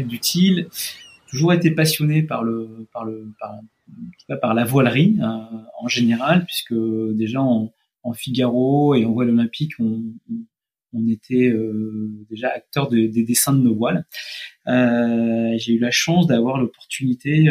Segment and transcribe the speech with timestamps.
[0.00, 0.68] D'utile,
[1.28, 3.32] toujours été passionné par le par le
[4.40, 5.24] par, la voilerie euh,
[5.78, 6.74] en général, puisque
[7.14, 7.72] déjà en,
[8.14, 10.02] Figaro et en voile olympique, on,
[11.08, 14.06] était euh, déjà acteur des dessins de nos voiles.
[14.68, 17.46] Euh, j'ai eu la chance d'avoir l'opportunité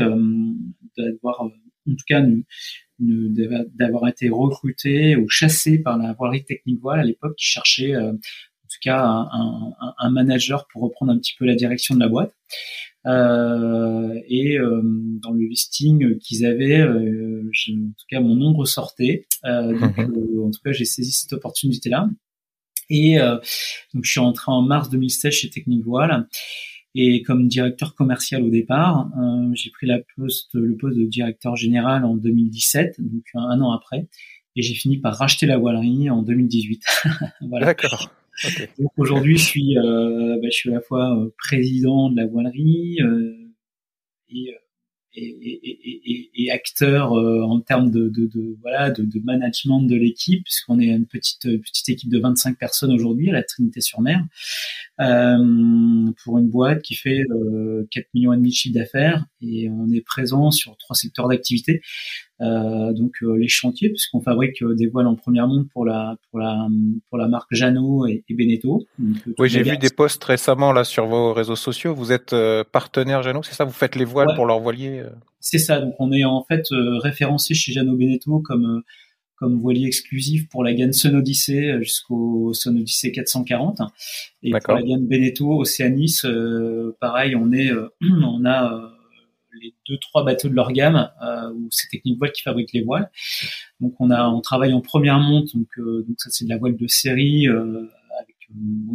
[0.95, 1.49] d'avoir, en
[1.88, 2.23] tout cas,
[2.99, 7.94] d'avoir été recruté ou chassé par la voilerie technique voile à l'époque qui cherchait
[8.84, 12.34] cas un, un, manager pour reprendre un petit peu la direction de la boîte.
[13.06, 14.81] Euh, et euh,
[15.22, 19.28] dans le listing qu'ils avaient, euh, en tout cas mon nom ressortait.
[19.44, 20.45] donc, mhm.
[20.45, 22.09] en tout cas, j'ai saisi cette opportunité-là.
[22.89, 23.17] Et
[23.94, 26.28] donc je suis rentré en mars 2016 chez Technique Voile.
[26.95, 29.09] Et comme directeur commercial au départ,
[29.54, 34.08] j'ai pris la poste, le poste de directeur général en 2017, donc un, an après.
[34.55, 36.83] Et j'ai fini par racheter la voilerie en 2018.
[37.49, 37.66] voilà.
[37.67, 38.11] D'accord.
[38.80, 42.26] Donc aujourd'hui, je suis, euh, bah, je suis à la fois euh, président de la
[42.26, 43.32] voilerie euh,
[44.30, 44.55] et,
[45.16, 50.43] et, et, et, acteur en termes de, de, de voilà de, de, management de l'équipe,
[50.43, 54.26] puisqu'on est une petite petite équipe de 25 personnes aujourd'hui à la Trinité-sur-Mer,
[54.98, 57.26] pour une boîte qui fait
[57.92, 61.83] 4 millions et demi de chiffre d'affaires et on est présent sur trois secteurs d'activité.
[62.43, 66.17] Euh, donc euh, les chantiers, puisqu'on fabrique euh, des voiles en première monde pour la
[66.30, 66.67] pour la
[67.09, 68.86] pour la marque Jeannot et, et Beneteau.
[69.39, 71.93] oui, j'ai vu des posts récemment là sur vos réseaux sociaux.
[71.93, 72.36] Vous êtes
[72.71, 73.64] partenaire Jeannot, c'est ça?
[73.64, 75.04] Vous faites les voiles pour leurs voiliers
[75.39, 75.80] C'est ça.
[75.80, 78.83] Donc on est en fait référencé chez Jeannot Beneteau comme
[79.36, 83.81] comme voilier exclusif pour la gamme Sun Odyssey jusqu'au Sun Odyssey 440
[84.43, 86.21] et pour la gamme Beneteau Oceanis
[86.99, 87.71] pareil on est
[88.02, 88.92] on a
[89.61, 92.81] les deux trois bateaux de leur gamme euh, où c'est Technique Voile qui fabrique les
[92.81, 93.09] voiles.
[93.80, 96.58] Donc on a on travaille en première monte donc euh, donc ça c'est de la
[96.58, 97.87] voile de série euh,
[98.19, 98.36] avec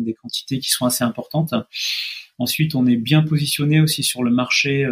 [0.05, 1.55] des quantités qui sont assez importantes.
[2.39, 4.87] Ensuite on est bien positionné aussi sur le marché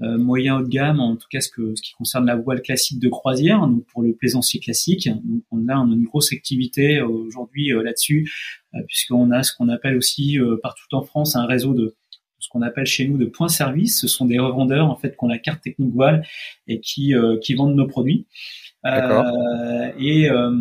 [0.00, 3.00] moyen haut de gamme, en tout cas ce, que, ce qui concerne la voile classique
[3.00, 5.08] de croisière, donc pour le plaisancier classique.
[5.08, 8.32] Donc on a, une grosse activité aujourd'hui là-dessus,
[8.86, 11.96] puisqu'on a ce qu'on appelle aussi partout en France un réseau de,
[12.48, 14.00] ce qu'on appelle chez nous de points service.
[14.00, 16.26] Ce sont des revendeurs en fait qui ont la carte technique voile
[16.66, 18.26] et qui euh, qui vendent nos produits.
[18.86, 20.52] Euh, et euh,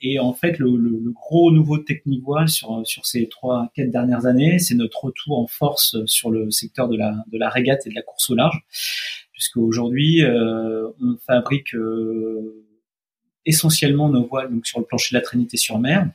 [0.00, 3.90] et en fait le, le, gros nouveau de technique voile sur sur ces trois quatre
[3.90, 7.86] dernières années, c'est notre retour en force sur le secteur de la de la régate
[7.86, 8.60] et de la course au large,
[9.32, 11.74] puisque aujourd'hui euh, on fabrique
[13.44, 16.08] essentiellement nos voiles donc sur le plancher de la Trinité sur mer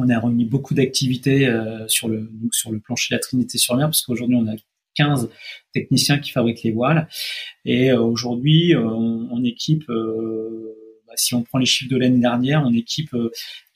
[0.00, 3.58] on a remis beaucoup d'activités euh, sur le donc sur le plancher de la Trinité
[3.58, 4.54] sur mer parce qu'aujourd'hui on a
[4.94, 5.30] 15
[5.72, 7.08] techniciens qui fabriquent les voiles.
[7.64, 12.62] Et euh, aujourd'hui euh, on, équipe bah, si on prend les chiffres de l'année dernière
[12.64, 13.14] on équipe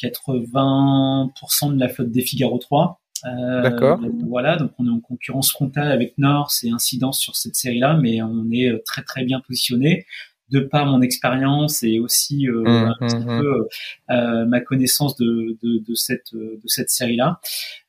[0.02, 4.00] 80% de la flotte des Figaro 3 D'accord.
[4.26, 8.20] Voilà, donc on est en concurrence frontale avec Nord, c'est incidence sur cette série-là, mais
[8.20, 10.06] on est très très bien positionné
[10.50, 13.40] de par mon expérience et aussi euh, mmh, un petit mmh, mmh.
[13.40, 13.68] peu
[14.10, 17.40] euh, ma connaissance de, de, cette de cette série là.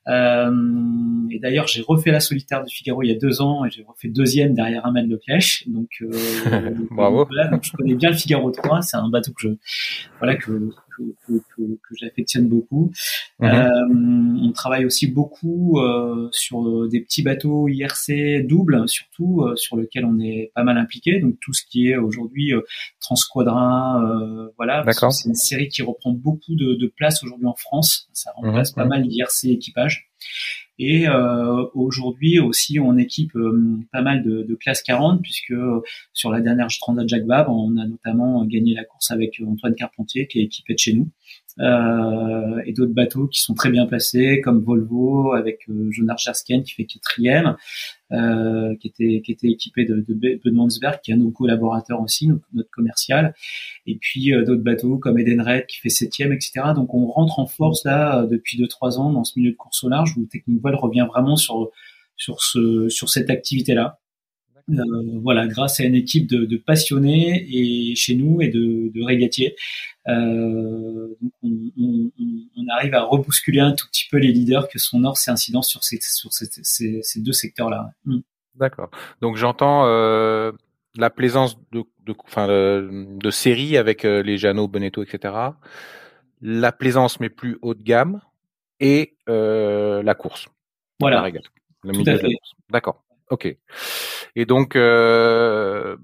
[0.08, 0.52] Euh,
[1.30, 3.82] et d'ailleurs, j'ai refait la solitaire du Figaro il y a deux ans et j'ai
[3.82, 5.64] refait deuxième derrière Amel Le Clèche.
[5.68, 5.88] Donc,
[6.90, 7.26] bravo.
[7.50, 8.82] donc je connais bien le Figaro 3.
[8.82, 9.54] C'est un bateau que je
[10.18, 10.70] voilà que
[11.26, 12.92] que, que, j'affectionne beaucoup.
[13.40, 13.48] Mhm.
[13.48, 19.76] Euh, on travaille aussi beaucoup euh, sur euh, des petits bateaux IRC doubles, surtout sur
[19.76, 21.20] lequel on est pas mal impliqué.
[21.20, 22.52] Donc tout ce qui est aujourd'hui
[23.00, 24.02] Transquadra,
[24.56, 28.08] voilà, c'est une série qui reprend beaucoup de, de place aujourd'hui en France.
[28.12, 28.90] Ça remplace pas mhm.
[28.90, 29.93] mal l'IRC équipage.
[30.78, 35.80] Et euh, aujourd'hui aussi, on équipe euh, pas mal de, de classes 40 puisque euh,
[36.12, 40.26] sur la dernière Transat Jacques Vabre, on a notamment gagné la course avec Antoine Carpentier
[40.26, 41.08] qui est équipé de chez nous.
[41.60, 46.64] Euh, et d'autres bateaux qui sont très bien placés, comme Volvo avec euh, Jonar Jersken
[46.64, 47.56] qui fait quatrième,
[48.10, 52.00] euh, qui était qui était équipé de, de, de qui est un de nos collaborateurs
[52.00, 53.34] aussi, notre, commercial,
[53.86, 56.72] et puis d'autres bateaux comme Edenred qui fait septième, etc.
[56.74, 59.84] Donc on rentre en force là depuis deux trois ans dans ce milieu de course
[59.84, 61.70] au large où Technique Voile revient vraiment sur
[62.16, 64.00] sur ce sur cette activité là.
[64.70, 64.82] Euh,
[65.22, 69.56] voilà, grâce à une équipe de, de, passionnés et chez nous et de, de régatiers.
[70.08, 72.10] Euh, donc on, on,
[72.56, 75.68] on, arrive à rebousculer un tout petit peu les leaders que sont Nord et Incidence
[75.68, 77.90] sur ces, sur ces, ces, ces deux secteurs-là.
[78.06, 78.20] Mm.
[78.56, 78.90] D'accord.
[79.20, 80.52] Donc j'entends euh,
[80.96, 85.34] la plaisance de, de, enfin, de série avec euh, les Jeannot, Bonetto, etc.
[86.40, 88.20] La plaisance mais plus haut de gamme
[88.80, 90.46] et euh, la course.
[91.00, 91.16] Voilà.
[91.16, 91.44] La régate.
[92.70, 93.02] D'accord.
[93.34, 93.48] Ok.
[94.36, 95.96] Et donc, euh,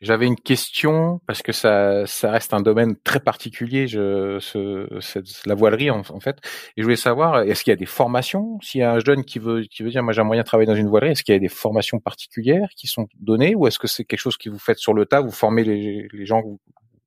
[0.00, 6.02] j'avais une question parce que ça, ça reste un domaine très particulier, la voilerie en,
[6.18, 6.38] fait.
[6.76, 8.58] Et je voulais savoir, est-ce qu'il y a des formations?
[8.62, 10.46] S'il y a un jeune qui veut, qui veut dire, moi j'ai un moyen de
[10.46, 13.68] travailler dans une voilerie, est-ce qu'il y a des formations particulières qui sont données ou
[13.68, 16.42] est-ce que c'est quelque chose que vous faites sur le tas, vous formez les, gens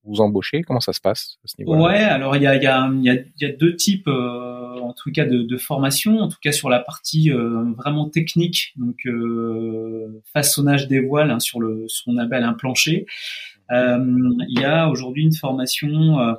[0.03, 0.61] vous, embauchez?
[0.63, 1.81] Comment ça se passe à ce niveau-là?
[1.81, 4.93] Ouais, alors il y a, y, a, y, a, y a deux types, euh, en
[4.93, 6.19] tout cas, de, de formation.
[6.19, 11.39] En tout cas, sur la partie euh, vraiment technique, donc euh, façonnage des voiles hein,
[11.39, 13.05] sur le ce qu'on appelle un plancher.
[13.73, 16.35] Il y a aujourd'hui une formation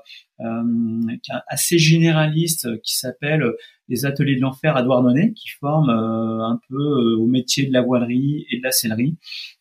[1.46, 3.44] assez généraliste qui s'appelle
[3.88, 8.46] les ateliers de l'enfer à Douarnenez, qui forment un peu au métier de la voilerie
[8.50, 9.16] et de la sellerie.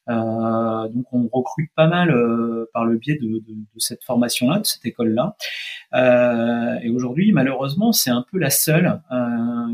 [0.10, 4.60] Euh, donc on recrute pas mal euh, par le biais de, de, de cette formation-là,
[4.60, 5.36] de cette école-là.
[5.94, 9.02] Euh, et aujourd'hui, malheureusement, c'est un peu la seule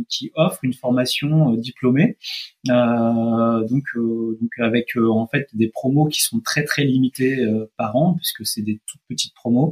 [0.10, 2.18] qui offre une formation diplômée.
[2.66, 7.46] donc, donc avec en fait des promos qui sont très très limitées
[7.78, 9.72] par an, puisque c'est des toutes petites promos,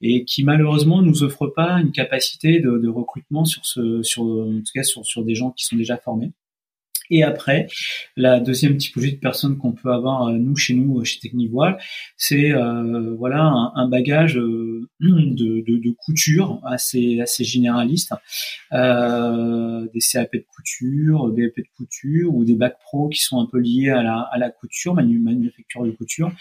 [0.00, 4.72] et qui malheureusement nous offrent pas une capacité de, recrutement sur ce, sur en tout
[4.74, 6.32] cas sur des gens qui sont déjà formés.
[7.10, 7.68] Et après,
[8.16, 11.78] la deuxième typologie de personnes qu'on peut avoir euh, nous chez nous chez Technivoile,
[12.16, 18.12] c'est euh, voilà un, bagage euh, de, de, de, couture assez assez généraliste,
[18.72, 23.40] euh, des CAP de couture, des AP de couture ou des bacs pro qui sont
[23.40, 26.32] un peu liés à la, à la couture, manu, manufacture de couture.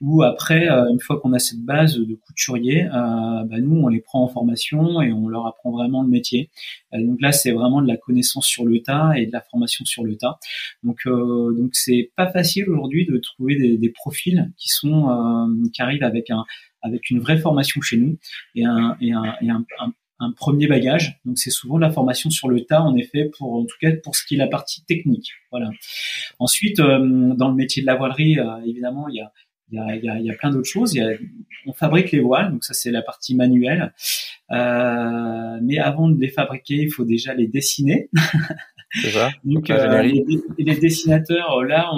[0.00, 4.22] Ou après, une fois qu'on a cette base de couturier, bah nous on les prend
[4.24, 6.50] en formation et on leur apprend vraiment le métier.
[6.92, 10.04] donc là, c'est vraiment de la connaissance sur le tas et de la formation sur
[10.04, 10.09] le
[10.82, 15.82] donc euh, donc c'est pas facile aujourd'hui de trouver des, profils qui sont euh, qui
[15.82, 16.44] arrivent avec un
[16.82, 18.18] avec une vraie formation chez nous
[18.54, 21.18] et un et un premier bagage.
[21.24, 24.16] Donc c'est souvent la formation sur le tas, en effet, pour en tout cas pour
[24.16, 25.32] ce qui est la partie technique.
[25.50, 25.70] Voilà.
[26.38, 28.36] Ensuite, euh, dans le métier de la voilerie,
[28.66, 29.32] évidemment, il y a
[29.70, 30.94] il y a, il y a, il y a plein d'autres choses.
[30.94, 31.10] Il y a,
[31.66, 33.92] on fabrique les voiles, donc ça c'est la partie manuelle.
[34.50, 38.10] Euh, mais avant de les fabriquer, il faut déjà les dessiner.
[39.02, 39.30] C'est ça.
[39.44, 41.90] Donc, euh, les, dessinateurs, là,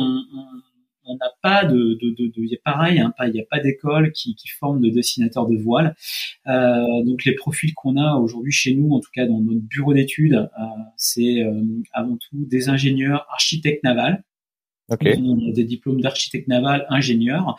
[1.05, 4.35] on n'a pas de, de, de, de pareil, hein, il n'y a pas d'école qui,
[4.35, 5.95] qui forme de dessinateurs de voiles.
[6.47, 9.95] Euh, donc les profils qu'on a aujourd'hui chez nous, en tout cas dans notre bureau
[9.95, 10.65] d'études, euh,
[10.97, 14.23] c'est euh, avant tout des ingénieurs architectes navals.
[14.91, 15.17] Okay.
[15.17, 17.57] des diplômes d'architecte naval, ingénieur.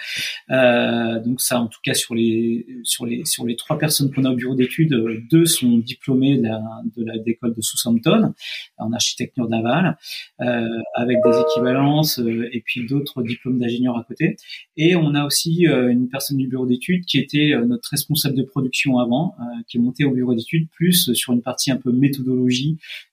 [0.52, 4.26] Euh, donc ça, en tout cas sur les sur les sur les trois personnes qu'on
[4.26, 4.96] a au bureau d'études,
[5.32, 6.62] deux sont diplômés de la
[6.96, 8.34] de la d'école de Southampton
[8.78, 9.98] en architecture navale,
[10.42, 14.36] euh, avec des équivalences euh, et puis d'autres diplômes d'ingénieur à côté.
[14.78, 18.36] Et on a aussi euh, une personne du bureau d'études qui était euh, notre responsable
[18.36, 19.36] de production avant,
[19.68, 22.78] qui est montée au bureau d'études plus sur une partie un peu méthodologie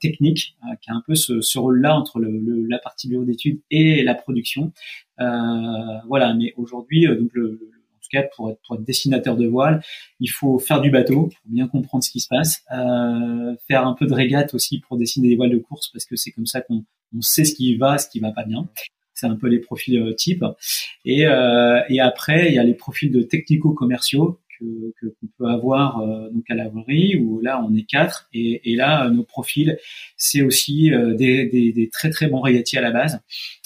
[0.00, 3.24] technique, euh, qui a un peu ce, ce rôle-là entre le, le, la partie bureau
[3.24, 4.72] d'études et la production.
[5.20, 5.24] Euh,
[6.08, 9.82] voilà, mais aujourd'hui, donc le, en tout cas pour être, pour être, dessinateur de voile,
[10.20, 13.94] il faut faire du bateau pour bien comprendre ce qui se passe, euh, faire un
[13.94, 16.60] peu de régate aussi pour dessiner des voiles de course parce que c'est comme ça
[16.60, 16.84] qu'on
[17.16, 18.68] on sait ce qui va, ce qui va pas bien.
[19.16, 20.44] C'est un peu les profils types.
[21.04, 24.40] Et, euh, et après, il y a les profils de technico-commerciaux
[25.00, 28.72] que qu'on peut avoir euh, donc à la voirie où là on est quatre et,
[28.72, 29.78] et là nos profils
[30.16, 33.20] c'est aussi euh, des, des, des, très très bons régatiers à la base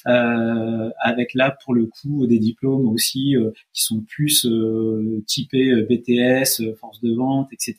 [0.08, 5.74] euh, avec là pour le coup des diplômes aussi euh, qui sont plus euh, typés
[5.82, 7.76] BTS, force de vente, etc.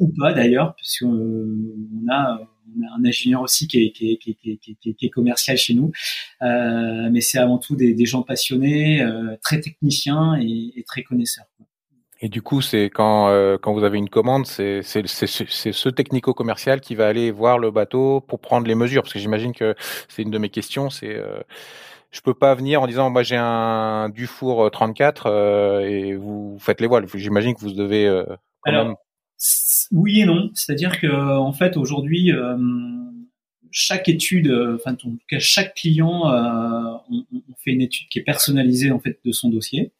[0.00, 2.40] ou pas d'ailleurs, parce qu'on a
[2.74, 5.74] on a un ingénieur aussi qui est, qui est, qui est, qui est commercial chez
[5.74, 5.90] nous,
[6.40, 9.04] mais c'est avant tout des, des gens passionnés,
[9.42, 11.46] très techniciens et, et très connaisseurs.
[12.24, 16.80] Et du coup, c'est quand euh, quand vous avez une commande, c'est c'est ce technico-commercial
[16.80, 19.74] qui va aller voir le bateau pour prendre les mesures, parce que j'imagine que
[20.08, 21.40] c'est une de mes questions, c'est euh,
[22.12, 26.80] je peux pas venir en disant moi j'ai un Dufour 34 euh, et vous faites
[26.80, 27.06] les voiles.
[27.12, 28.06] J'imagine que vous devez
[28.66, 28.94] Alors,
[29.90, 32.30] oui et non, c'est-à-dire que en fait aujourd'hui
[33.72, 36.22] chaque étude, enfin en tout cas chaque client,
[37.10, 39.90] on, on, fait une étude qui est personnalisée en fait de son dossier.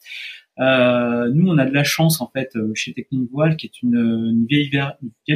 [0.59, 3.81] Euh, nous, on a de la chance en fait euh, chez Technique Voile, qui est
[3.81, 4.71] une, une vieille,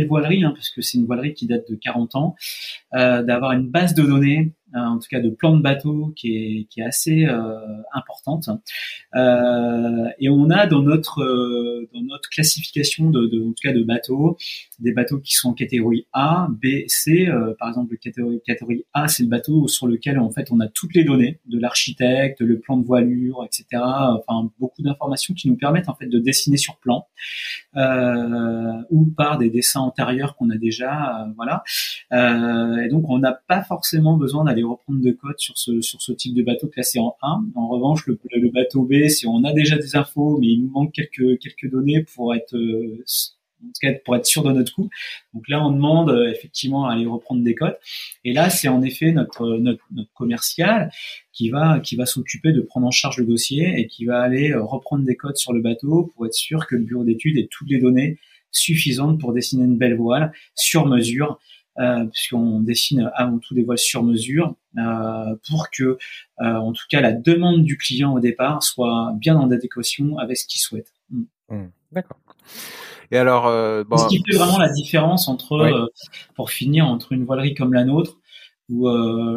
[0.07, 2.35] voilerie, hein, parce que c'est une voilerie qui date de 40 ans,
[2.93, 6.35] euh, d'avoir une base de données euh, en tout cas de plan de bateau qui
[6.35, 7.57] est, qui est assez euh,
[7.93, 8.49] importante.
[9.15, 11.23] Euh, et on a dans notre
[12.29, 14.37] classification de, de, en tout cas de bateaux
[14.79, 17.27] des bateaux qui sont en catégorie A, B, C.
[17.57, 20.67] par exemple, le catégorie, catégorie A, c'est le bateau sur lequel en fait on a
[20.67, 23.65] toutes les données de l'architecte, le plan de voilure, etc.
[23.81, 27.07] Enfin, beaucoup d'informations qui nous permettent en fait de dessiner sur plan
[28.89, 31.63] ou par des dessins antérieurs qu'on a déjà, voilà.
[32.11, 36.11] et donc on n'a pas forcément besoin d'aller reprendre de code sur ce sur ce
[36.11, 37.45] type de bateau classé en 1.
[37.55, 40.69] En revanche, le, le bateau B, si on a déjà des infos, mais il nous
[40.69, 43.03] manque quelques quelques données pour être euh,
[44.05, 44.89] pour être sûr de notre coup.
[45.33, 47.77] Donc là, on demande euh, effectivement à aller reprendre des codes.
[48.23, 50.91] Et là, c'est en effet notre, notre, notre commercial
[51.33, 54.51] qui va qui va s'occuper de prendre en charge le dossier et qui va aller
[54.51, 57.47] euh, reprendre des codes sur le bateau pour être sûr que le bureau d'études ait
[57.49, 58.19] toutes les données
[58.51, 61.39] suffisantes pour dessiner une belle voile sur mesure
[61.79, 65.97] euh, puisqu'on dessine avant tout des voiles sur mesure euh, pour que, euh,
[66.39, 70.47] en tout cas, la demande du client au départ soit bien en adéquation avec ce
[70.47, 70.91] qu'il souhaite.
[71.49, 71.55] Mm.
[71.55, 71.71] Mm.
[71.91, 72.17] D'accord.
[73.11, 73.43] Et alors,
[73.85, 73.97] bon...
[73.97, 75.89] ce qui fait vraiment la différence entre,
[76.35, 78.17] pour finir, entre une voilerie comme la nôtre
[78.69, 78.89] où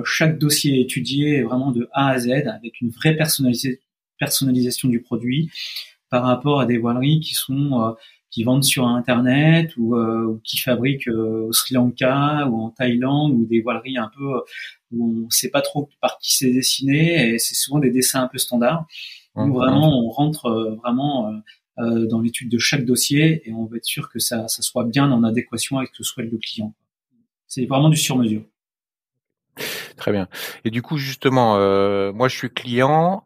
[0.05, 5.52] chaque dossier est étudié vraiment de A à Z avec une vraie personnalisation du produit
[6.11, 7.95] par rapport à des voileries qui sont
[8.31, 13.33] qui vendent sur Internet ou, euh, qui fabriquent euh, au Sri Lanka ou en Thaïlande
[13.33, 14.40] ou des voileries un peu euh,
[14.93, 18.23] où on ne sait pas trop par qui c'est dessiné et c'est souvent des dessins
[18.23, 18.87] un peu standards.
[19.37, 19.52] Où mmh.
[19.52, 21.33] vraiment on rentre vraiment
[21.80, 25.25] dans l'étude de chaque dossier et on veut être sûr que ça, soit bien en
[25.25, 26.75] adéquation avec ce que souhaite le client.
[27.46, 28.42] C'est vraiment du sur-mesure.
[29.96, 30.28] Très bien.
[30.64, 31.54] Et du coup, justement,
[32.12, 33.25] moi, je suis client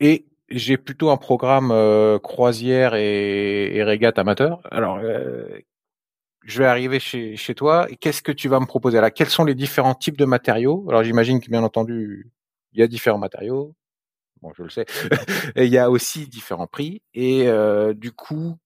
[0.00, 4.60] et j'ai plutôt un programme euh, croisière et, et, régate amateur.
[4.70, 5.46] Alors, euh,
[6.44, 7.86] je vais arriver chez, chez toi.
[8.00, 9.00] Qu'est-ce que tu vas me proposer?
[9.00, 10.86] Là Quels sont les différents types de matériaux?
[10.88, 12.30] Alors, j'imagine que bien entendu,
[12.72, 13.74] il y a différents matériaux.
[14.56, 14.86] Je le sais.
[15.56, 17.02] il y a aussi différents prix.
[17.14, 18.56] Et euh, du coup,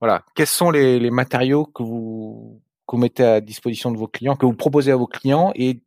[0.00, 2.60] voilà, quels sont les, matériaux que vous,
[2.92, 5.80] mettez à disposition de vos clients, que vous proposez à vos clients et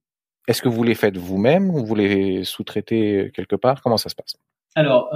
[0.47, 3.81] est-ce que vous les faites vous-même ou vous les sous-traitez quelque part?
[3.81, 4.37] Comment ça se passe?
[4.75, 5.09] Alors,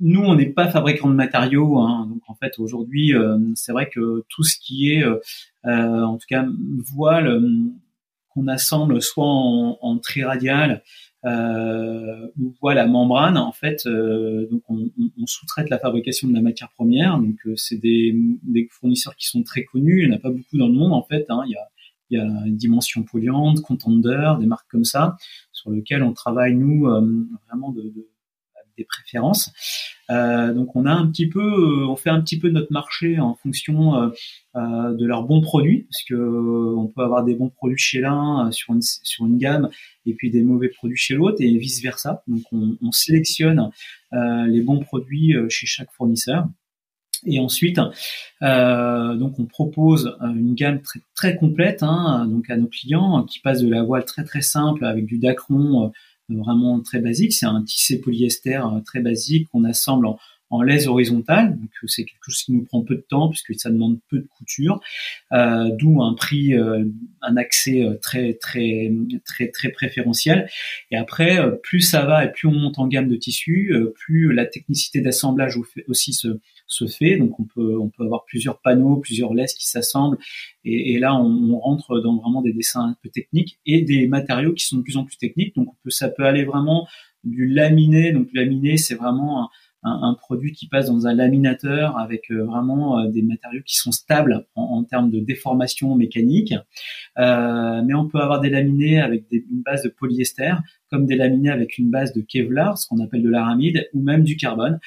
[0.00, 1.78] nous, on n'est pas fabricant de matériaux.
[1.78, 3.14] Hein, donc, en fait, aujourd'hui,
[3.54, 5.18] c'est vrai que tout ce qui est, euh,
[5.64, 6.44] en tout cas,
[6.94, 7.42] voile
[8.30, 9.98] qu'on assemble soit en, en
[11.22, 14.90] triradial ou voile à membrane, en fait, donc on,
[15.26, 17.18] sous-traite la fabrication de la matière première.
[17.18, 18.14] Donc, c'est des,
[18.70, 20.02] fournisseurs qui sont très connus.
[20.02, 21.26] Il n'y en a pas beaucoup dans le monde, en fait.
[21.28, 21.42] Hein.
[21.46, 21.68] il y a
[22.10, 25.16] il y a Dimension Polluante, Contender, des marques comme ça,
[25.50, 26.86] sur lesquelles on travaille nous
[27.48, 28.06] vraiment de, de,
[28.76, 29.52] des préférences.
[30.10, 33.18] Euh, donc on a un petit peu, euh, on fait un petit peu notre marché
[33.18, 34.12] en fonction
[34.56, 38.50] euh, de leurs bons produits, parce que on peut avoir des bons produits chez l'un
[38.52, 39.70] sur une sur une gamme
[40.06, 42.22] et puis des mauvais produits chez l'autre et vice versa.
[42.26, 43.70] Donc on, on sélectionne
[44.12, 46.46] les bons produits chez chaque fournisseur.
[47.24, 47.76] Et ensuite,
[48.40, 53.62] donc on propose une gamme très, très complète hein, donc à nos clients qui passe
[53.62, 55.92] de la voile très très simple avec du dacron
[56.38, 57.32] vraiment très basique.
[57.32, 60.18] C'est un tissé polyester euh, très basique qu'on assemble en,
[60.50, 63.70] en horizontale, donc euh, c'est quelque chose qui nous prend peu de temps puisque ça
[63.70, 64.80] demande peu de couture,
[65.32, 68.92] euh, d'où un prix, un accès très très
[69.24, 70.48] très très préférentiel.
[70.90, 74.44] Et après, plus ça va et plus on monte en gamme de tissus, plus la
[74.44, 75.56] technicité d'assemblage
[75.88, 76.38] aussi se,
[76.72, 77.16] se fait.
[77.16, 80.18] Donc on peut avoir plusieurs panneaux, plusieurs laisses qui s'assemblent,
[80.64, 84.64] et, là on, rentre dans vraiment des dessins un peu techniques et des matériaux qui
[84.64, 85.54] sont de plus en plus techniques.
[85.54, 86.88] Donc ça peut aller vraiment
[87.24, 88.12] du laminé.
[88.12, 89.48] Donc laminé, c'est vraiment un,
[89.84, 93.90] un, produit qui passe dans un laminateur avec euh, vraiment euh, des matériaux qui sont
[93.90, 96.54] stables en, termes de déformation mécanique.
[97.18, 100.54] Euh, mais on peut avoir des laminés avec une base de polyester,
[100.90, 104.22] comme des laminés avec une base de Kevlar, ce qu'on appelle de l'aramide, ou même
[104.22, 104.78] du carbone.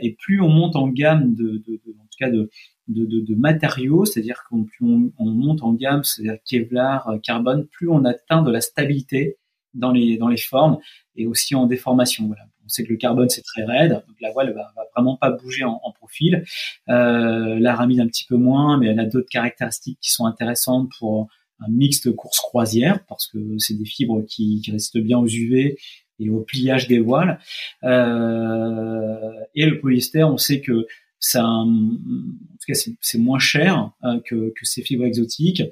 [0.00, 4.64] et plus on monte en gamme de, de, en tout cas de, matériaux, c'est-à-dire qu'on
[4.64, 9.36] plus on, on, monte en gamme, c'est-à-dire Kevlar, carbone, plus on atteint de la stabilité
[9.74, 10.78] dans les dans les formes
[11.16, 12.26] et aussi en déformation.
[12.26, 15.16] Voilà on sait que le carbone c'est très raide, donc la voile va, va vraiment
[15.16, 16.44] pas bouger en, profil.
[16.88, 21.28] Euh, L'aramide un petit peu moins, mais elle a d'autres caractéristiques qui sont intéressantes pour
[21.60, 25.78] un mixte course croisière parce que c'est des fibres qui, qui, résistent bien aux UV
[26.18, 27.38] et au pliage des voiles.
[27.84, 30.86] Euh, et le polyester, on sait que
[31.18, 35.62] ça, en tout cas, c'est moins cher euh, que, que, ces fibres exotiques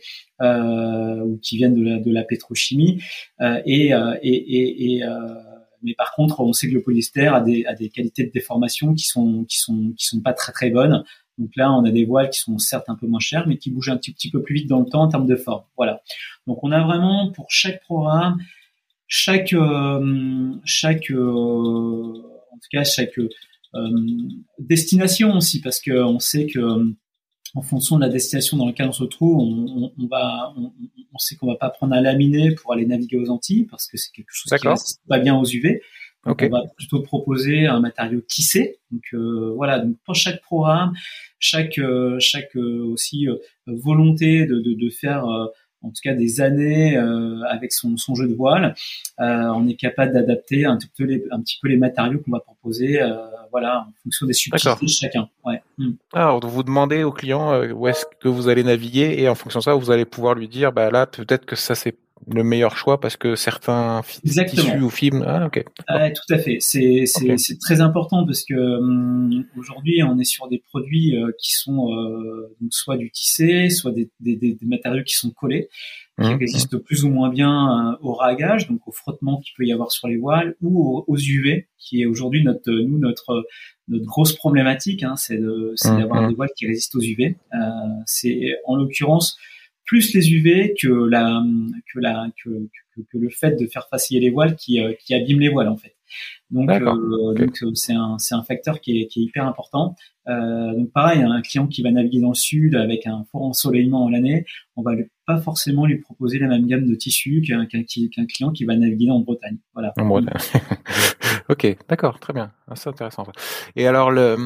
[0.40, 3.02] euh, ou qui viennent de la, de la pétrochimie.
[3.40, 5.02] Euh, et, et, et, et
[5.84, 9.44] mais par contre, on sait que le polyester a des, qualités de déformation qui sont
[9.44, 11.04] qui sont qui sont pas très très bonnes.
[11.38, 13.70] Donc là, on a des voiles qui sont certes un peu moins chères, mais qui
[13.70, 15.64] bougent un petit, peu plus vite dans le temps en termes de forme.
[15.76, 16.00] Voilà.
[16.46, 18.38] Donc on a vraiment pour chaque programme,
[19.06, 22.22] chaque euh, chaque euh,
[22.52, 23.88] en tout cas chaque euh,
[24.58, 26.60] destination aussi, parce que on sait que
[27.54, 30.72] en fonction de la destination dans laquelle on se trouve, on, on, va, on,
[31.12, 33.96] on sait qu'on va pas prendre un laminé pour aller naviguer aux Antilles parce que
[33.96, 35.80] c'est quelque chose qui résiste pas bien aux UV.
[36.26, 38.78] Donc on va plutôt proposer un matériau tissé.
[38.90, 40.94] Donc euh, voilà, donc pour chaque programme,
[41.38, 43.26] chaque euh, chaque euh, aussi
[43.66, 45.26] volonté de, de, de faire
[45.84, 46.96] en tout cas des années
[47.48, 48.74] avec son, son jeu de voile,
[49.18, 52.40] on est capable d'adapter un, petit peu les, un petit peu les matériaux qu'on va
[52.40, 53.00] proposer,
[53.50, 55.28] voilà, en fonction des subtilités de chacun.
[55.44, 55.62] Ouais.
[55.78, 55.92] Hmm.
[56.12, 59.64] Alors vous demandez au client où est-ce que vous allez naviguer et en fonction de
[59.64, 61.96] ça, vous allez pouvoir lui dire, bah là peut-être que ça c'est
[62.32, 65.24] le meilleur choix parce que certains tissus ou films.
[65.26, 65.64] Ah, ok.
[65.64, 66.58] tout à fait.
[66.60, 71.52] C'est c'est très important parce que hum, aujourd'hui on est sur des produits euh, qui
[71.52, 75.68] sont euh, donc soit du tissé, soit des, des, des, matériaux qui sont collés,
[76.20, 79.64] qui mmh, résistent plus ou moins bien euh, au ragage, donc au frottement qu'il peut
[79.64, 83.46] y avoir sur les voiles ou aux, UV, qui est aujourd'hui notre nous notre
[83.88, 86.28] notre grosse problématique, hein, c'est mmh, d'avoir mmh.
[86.28, 87.36] des voiles qui résistent aux UV.
[87.52, 87.58] Euh,
[88.06, 89.36] c'est en l'occurrence
[89.84, 91.42] plus les UV que la
[91.92, 95.40] que la que, que, le fait de faire faciller les voiles qui euh, qui abîme
[95.40, 95.94] les voiles en fait.
[96.50, 99.94] Donc euh, donc euh, c'est un c'est un facteur qui est qui est hyper important.
[100.28, 104.04] Euh, donc pareil, un client qui va naviguer dans le sud avec un fort ensoleillement
[104.04, 104.92] en l'année, on va
[105.26, 109.10] pas forcément lui proposer la même gamme de tissus qu'un qu'un client qui va naviguer
[109.10, 109.58] en Bretagne.
[109.72, 109.92] Voilà.
[109.98, 110.38] En Bretagne.
[111.48, 112.52] ok, d'accord, très bien.
[112.68, 113.26] Ah, c'est intéressant.
[113.76, 114.36] Et alors le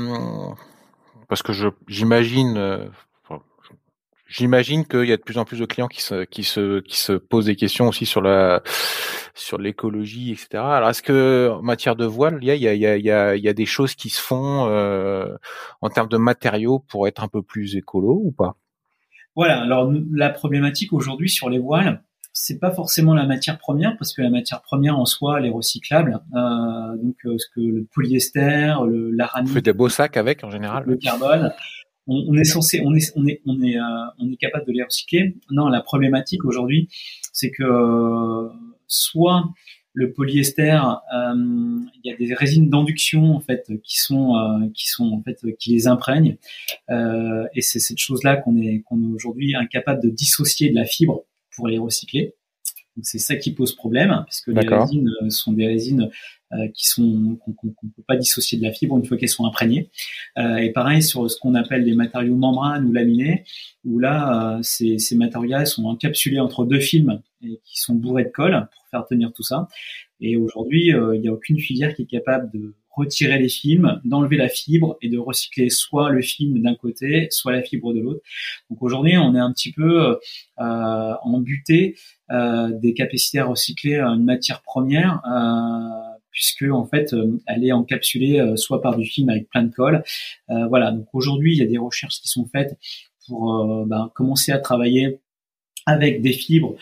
[1.29, 1.53] parce que
[1.89, 2.89] j'imagine
[4.29, 6.99] J'imagine qu'il y a de plus en plus de clients qui se, qui se, qui
[6.99, 8.63] se posent des questions aussi sur la,
[9.35, 10.49] sur l'écologie, etc.
[10.55, 13.11] Alors, est-ce que en matière de voile, il y a, il y a, il y
[13.11, 15.35] a, il y a des choses qui se font euh,
[15.81, 18.57] en termes de matériaux pour être un peu plus écolo ou pas?
[19.35, 19.63] Voilà.
[19.63, 22.03] Alors, la problématique aujourd'hui sur les voiles,
[22.35, 25.51] c'est pas forcément la matière première parce que la matière première en soi elle est
[25.51, 30.17] recyclable euh, donc euh, ce que le polyester le l'aramide on fait des beaux sacs
[30.17, 31.53] avec en général le carbone
[32.09, 33.83] on, est censé, on est, on est, on est, euh,
[34.19, 35.37] on est capable de les recycler.
[35.51, 36.89] Non, la problématique aujourd'hui,
[37.33, 38.49] c'est que euh,
[38.87, 39.49] soit
[39.93, 40.81] le polyester,
[41.15, 41.35] euh,
[42.05, 45.73] il y a des résines d'induction en fait qui sont, qui sont en fait qui
[45.73, 46.37] les imprègnent,
[46.89, 51.25] et c'est cette chose-là qu'on est, qu'on est aujourd'hui incapable de dissocier de la fibre
[51.51, 52.35] pour les recycler.
[52.99, 56.11] Donc c'est ça qui pose problème, parce que les résines sont des résines
[56.53, 59.47] euh, qui sont qu'on ne peut pas dissocier de la fibre une fois qu'elles sont
[59.47, 59.89] imprégnées.
[60.37, 63.45] Euh, et pareil sur ce qu'on appelle les matériaux membranes ou laminés,
[63.85, 68.25] où là euh, ces, ces matériaux sont encapsulés entre deux films et qui sont bourrés
[68.25, 69.69] de colle pour faire tenir tout ça.
[70.21, 74.37] Et aujourd'hui, il n'y a aucune filière qui est capable de retirer les films, d'enlever
[74.37, 78.21] la fibre et de recycler soit le film d'un côté, soit la fibre de l'autre.
[78.71, 80.19] Donc aujourd'hui, on est un petit peu
[80.61, 81.97] euh, embuté
[82.31, 85.21] euh, des capacités à recycler une matière première.
[85.27, 89.65] Euh, puisque en fait euh, elle est encapsulée euh, soit par du film avec plein
[89.65, 90.05] de colle.
[90.51, 92.79] Euh, voilà, donc aujourd'hui il y a des recherches qui sont faites
[93.27, 95.21] pour ben, commencer à travailler
[95.85, 96.77] avec des fibres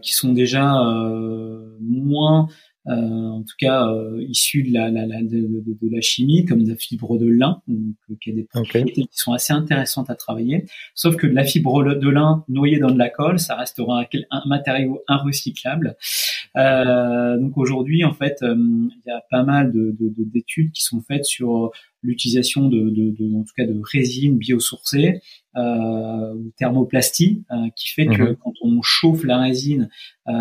[0.00, 0.62] qui sont déjà
[1.80, 2.52] moins euh,
[2.86, 6.62] en tout cas euh, issus de la, la, la de, de, de, la chimie, comme
[6.62, 10.08] de la fibre de lin, donc, euh, qui a des propriétés qui sont assez intéressantes
[10.10, 10.66] à travailler.
[10.94, 14.06] Sauf que de la fibre de lin noyée dans de la colle, ça restera un,
[14.30, 15.96] un matériau inrecyclable.
[16.56, 21.72] Euh, donc aujourd'hui, en fait, il y a pas mal d'études qui sont faites sur
[22.06, 25.20] l'utilisation de, de, de, en tout cas de résine biosourcée
[25.56, 28.36] euh, ou thermoplastie, euh, qui fait que mhm.
[28.36, 29.88] quand on chauffe la résine,
[30.28, 30.32] euh,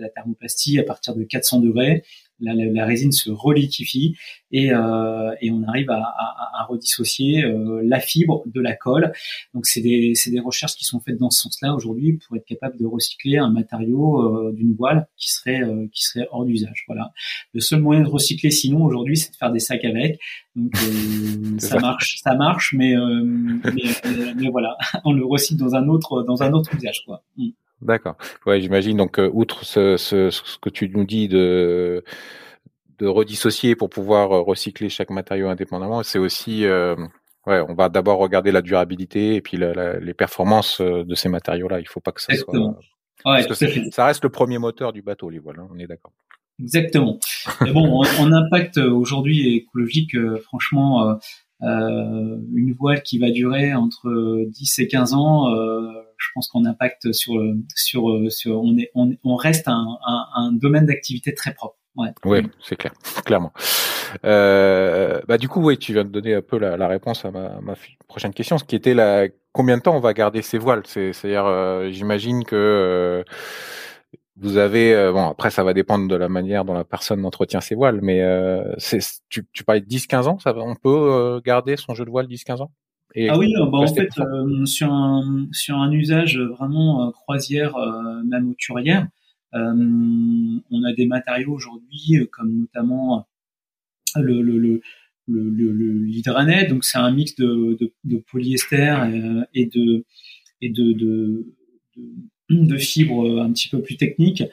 [0.00, 2.04] la thermoplastie à partir de 400 degrés,
[2.42, 4.16] la, la, résine se reliquifie
[4.50, 9.12] et, euh, et on arrive à, à, à redissocier euh, la fibre de la colle.
[9.54, 12.76] Donc c'est des, des recherches qui sont faites dans ce sens-là aujourd'hui pour être capable
[12.78, 16.84] de recycler un matériau euh, d'une voile qui serait euh, qui serait hors d'usage.
[16.86, 17.12] Voilà.
[17.54, 20.20] Le seul moyen de recycler sinon aujourd'hui c'est de faire des sacs avec.
[20.56, 25.88] Donc euh, ça, marche, ça marche, mais, mais, mais, voilà, on le recycle dans un
[25.88, 27.22] autre dans un autre usage quoi.
[27.36, 27.50] Mm.
[27.82, 28.16] D'accord.
[28.46, 28.96] Ouais, j'imagine.
[28.96, 32.04] Donc, outre ce, ce, ce, que tu nous dis de
[32.98, 36.02] de redissocier pour pouvoir recycler chaque matériau indépendamment.
[36.02, 36.64] C'est aussi
[37.44, 41.80] Ouais, on va d'abord regarder la durabilité et puis les performances de ces matériaux-là.
[41.80, 42.54] Il faut pas que ça soit.
[43.24, 43.42] Ouais,
[43.90, 45.58] ça reste le premier moteur du bateau, les voiles.
[45.58, 46.12] Hein, on est d'accord.
[46.60, 47.18] Exactement.
[47.60, 51.18] Mais bon, en, impact aujourd'hui écologique, franchement,
[51.62, 55.92] euh, une voile qui va durer entre 10 et 15 ans, euh,
[56.22, 57.34] je pense qu'on impacte sur
[57.74, 61.76] sur sur on est on, on reste un, un, un domaine d'activité très propre.
[61.94, 62.08] Ouais.
[62.24, 62.92] Oui, c'est clair,
[63.26, 63.52] clairement.
[64.24, 67.30] Euh, bah du coup, oui, tu viens de donner un peu la, la réponse à
[67.30, 67.74] ma, ma,
[68.08, 70.82] prochaine question, ce qui était la combien de temps on va garder ces voiles?
[70.86, 73.22] C'est-à-dire, euh, j'imagine que euh,
[74.36, 77.60] vous avez euh, bon après ça va dépendre de la manière dont la personne entretient
[77.60, 81.40] ses voiles, mais euh, c'est tu, tu parlais de 10-15 ans, ça on peut euh,
[81.44, 82.70] garder son jeu de voile 10-15 ans?
[83.14, 84.08] Et Ah oui, bah, en fait
[84.64, 87.76] sur un sur un usage vraiment croisière
[88.24, 89.08] même auturière,
[89.52, 93.26] on a des matériaux aujourd'hui comme notamment
[94.16, 94.80] le le, le
[95.28, 98.96] le, donc c'est un mix de, de, de polyester
[99.54, 100.04] et de
[100.60, 101.46] et de, de,
[101.96, 102.04] de
[102.50, 104.44] de fibres un petit peu plus techniques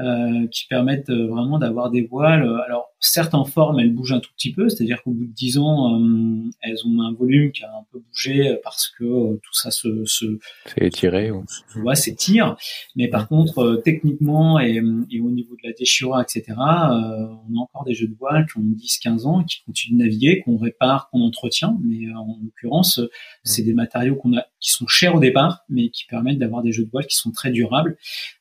[0.00, 2.48] euh, qui permettent euh, vraiment d'avoir des voiles.
[2.66, 5.58] Alors certes en forme, elles bougent un tout petit peu, c'est-à-dire qu'au bout de 10
[5.58, 9.72] ans, euh, elles ont un volume qui a un peu bougé parce que tout ça
[9.72, 11.44] se, se c'est étiré ou
[11.82, 12.56] ouais, c'est tire.
[12.94, 14.80] Mais par contre, techniquement et,
[15.10, 18.58] et, au niveau de la déchirure, etc., on a encore des jeux de voiles qui
[18.58, 21.76] ont 10-15 ans, qui continuent de naviguer, qu'on répare, qu'on entretient.
[21.82, 23.00] Mais en l'occurrence,
[23.42, 26.72] c'est des matériaux qu'on a qui sont chers au départ, mais qui permettent d'avoir des
[26.72, 27.96] jeux de voiles qui sont très durables.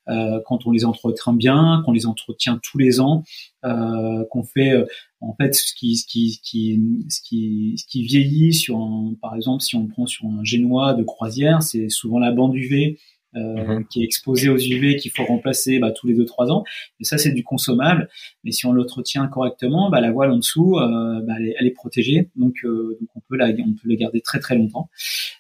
[0.08, 3.24] Euh, quand on les entretient bien, qu'on les entretient tous les ans,
[3.66, 4.86] euh, qu'on fait euh,
[5.22, 9.36] en fait ce qui ce qui qui ce qui, ce qui vieillit sur un, par
[9.36, 12.98] exemple si on prend sur un génois de croisière, c'est souvent la bande UV
[13.38, 13.88] euh, mhm.
[13.88, 16.64] qui est exposé aux UV qu'il faut remplacer bah, tous les 2-3 ans.
[17.00, 18.10] Et ça, c'est du consommable.
[18.44, 21.68] Mais si on l'entretient correctement, bah, la voile en dessous, euh, bah, elle, est, elle,
[21.68, 22.30] est, protégée.
[22.36, 24.90] Donc, euh, donc on peut la, on peut les garder très très longtemps.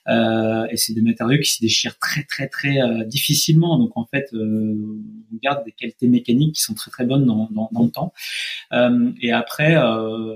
[0.07, 3.77] Euh, et c'est des matériaux qui se déchirent très très très euh, difficilement.
[3.77, 7.69] Donc en fait, on garde des qualités mécaniques qui sont très très bonnes dans, dans,
[7.71, 8.13] dans le temps.
[9.21, 9.75] et après,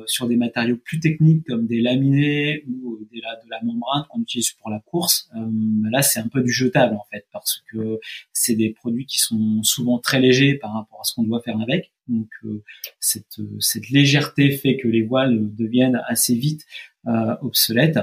[0.06, 4.52] sur des matériaux plus techniques comme des laminés ou des, de la membrane qu'on utilise
[4.52, 7.99] pour la course, bah, là c'est un peu du jetable en fait parce que
[8.33, 11.59] c'est des produits qui sont souvent très légers par rapport à ce qu'on doit faire
[11.61, 11.91] avec.
[12.07, 12.63] Donc euh,
[12.99, 16.65] cette, cette légèreté fait que les voiles deviennent assez vite
[17.07, 17.97] euh, obsolètes.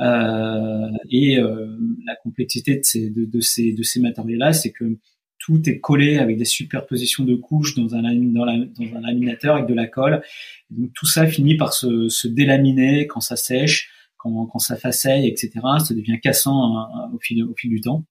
[0.00, 4.98] Euh, et euh, la complexité de ces, de, ces, de ces matériaux-là, c'est que
[5.38, 9.72] tout est collé avec des superpositions de couches dans un, dans, un laminateur avec de
[9.72, 10.22] la colle.
[10.68, 15.52] donc tout ça finit par se, délaminer quand ça sèche, quand, quand ça faceille, etc.
[15.82, 18.04] Ça devient cassant hein, au fil du temps.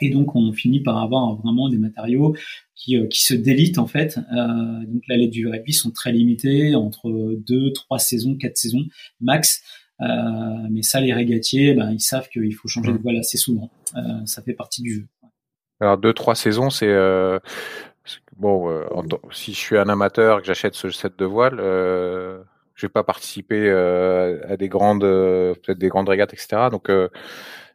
[0.00, 2.36] Et donc on finit par avoir vraiment des matériaux
[2.74, 4.18] qui, euh, qui se délitent en fait.
[4.18, 7.10] Euh, donc la lettre du vie sont très limitées, entre
[7.46, 8.84] deux, trois saisons, quatre saisons
[9.20, 9.62] max.
[10.00, 10.06] Euh,
[10.70, 13.02] mais ça, les régatiers, ben, ils savent qu'il faut changer de mmh.
[13.02, 13.70] voile assez souvent.
[13.96, 15.06] Euh, ça fait partie du jeu.
[15.80, 16.94] Alors deux, trois saisons, c'est
[18.36, 18.82] bon.
[19.32, 23.70] Si je suis un amateur que j'achète ce set de voile, je vais pas participer
[23.70, 26.68] à des grandes, peut-être des grandes régates, etc.
[26.72, 26.90] Donc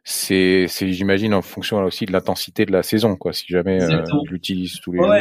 [0.06, 3.32] c'est, c'est j'imagine en fonction aussi de l'intensité de la saison, quoi.
[3.32, 5.14] Si jamais euh, l'utilise tous les jours.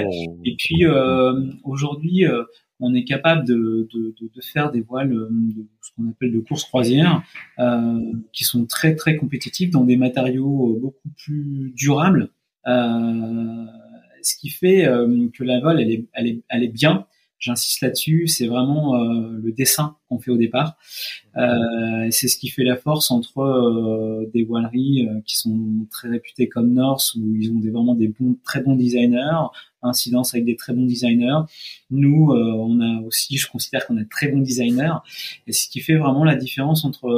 [0.43, 2.43] Et puis euh, aujourd'hui, euh,
[2.81, 6.33] on est capable de, de, de, de faire des voiles, euh, de, ce qu'on appelle
[6.33, 7.23] de course croisière,
[7.59, 7.97] euh,
[8.33, 12.29] qui sont très très compétitifs dans des matériaux beaucoup plus durables.
[12.65, 14.83] ce qui fait
[15.33, 17.05] que la voile, elle est, elle est, elle est bien
[17.43, 20.77] j'insiste là-dessus, c'est vraiment euh, le dessin qu'on fait au départ.
[21.35, 26.47] Euh, c'est ce qui fait la force entre euh, des voileries qui sont très réputées
[26.47, 29.47] comme Norse, où ils ont des, vraiment des bons, très bons designers,
[29.81, 31.41] incidence avec des très bons designers.
[31.91, 34.95] Nous, on a aussi, je considère qu'on a de très bons designers,
[35.45, 37.09] et ce qui fait vraiment la différence entre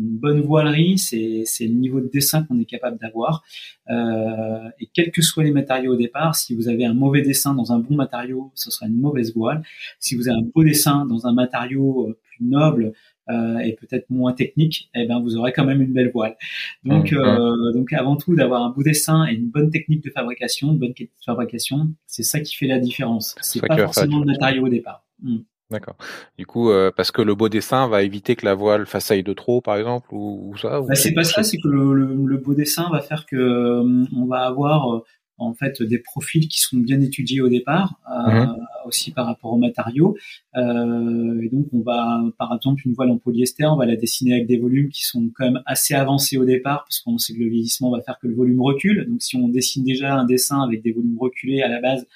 [0.00, 3.44] une bonne voilerie, c'est le niveau de dessin qu'on est capable d'avoir.
[3.90, 7.54] Euh, et quels que soient les matériaux au départ, si vous avez un mauvais dessin
[7.54, 9.62] dans un bon matériau, ce sera une mauvaise voile.
[9.98, 12.92] Si vous avez un beau dessin dans un matériau euh, plus noble
[13.28, 16.36] euh, et peut-être moins technique, eh ben vous aurez quand même une belle voile.
[16.84, 20.10] Donc, mmh, euh, donc avant tout, d'avoir un beau dessin et une bonne technique de
[20.10, 23.34] fabrication, une bonne technique de fabrication, c'est ça qui fait la différence.
[23.40, 25.04] C'est pas forcément le matériau au départ.
[25.22, 25.38] Mmh.
[25.70, 25.96] D'accord.
[26.36, 29.32] Du coup, euh, parce que le beau dessin va éviter que la voile façaille de
[29.32, 32.88] trop, par exemple, ou, ça bah, C'est pas ça, c'est que le, le, beau dessin
[32.90, 35.04] va faire que euh, on va avoir euh,
[35.38, 38.56] en fait des profils qui sont bien étudiés au départ, mhm.
[38.84, 40.14] aussi par rapport aux matériaux.
[40.54, 44.46] et donc, on va, par exemple, une voile en polyester, on va la dessiner avec
[44.46, 47.48] des volumes qui sont quand même assez avancés au départ, parce qu'on sait que le
[47.48, 49.06] vieillissement va faire que le volume recule.
[49.08, 52.06] Donc, si on dessine déjà un dessin avec des volumes reculés à la base,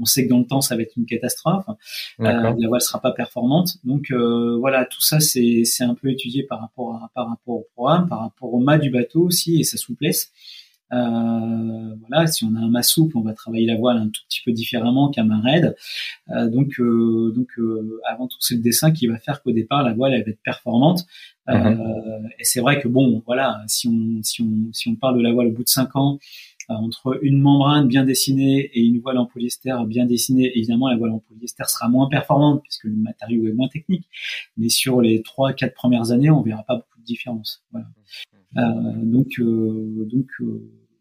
[0.00, 1.66] on sait que dans le temps ça va être une catastrophe.
[2.18, 3.76] la voile sera pas performante.
[3.84, 7.66] Donc voilà, tout ça c'est c'est un peu étudié par rapport à par rapport au
[7.74, 10.32] programme, par rapport au mât du bateau aussi et sa souplesse.
[10.92, 14.20] Euh, voilà, si on a un mât souple, on va travailler la voile un tout
[14.28, 15.76] petit peu différemment qu'un mât raide.
[16.30, 17.48] Euh, donc, euh, donc
[18.06, 20.42] avant tout, c'est le dessin qui va faire qu'au départ, la voile elle va être
[20.42, 21.04] performante.
[21.46, 22.30] Mhm.
[22.38, 25.30] et c'est vrai que bon, voilà, si on si on si on parle de la
[25.30, 26.18] voile au bout de cinq ans,
[26.68, 31.12] entre une membrane bien dessinée et une voile en polyester bien dessinée, évidemment la voile
[31.12, 34.08] en polyester sera moins performante puisque le matériau est moins technique.
[34.56, 37.62] Mais sur les trois, quatre premières années, on verra pas beaucoup de différence.
[37.72, 37.86] Voilà.
[38.56, 39.10] Mhm.
[39.10, 40.28] donc, donc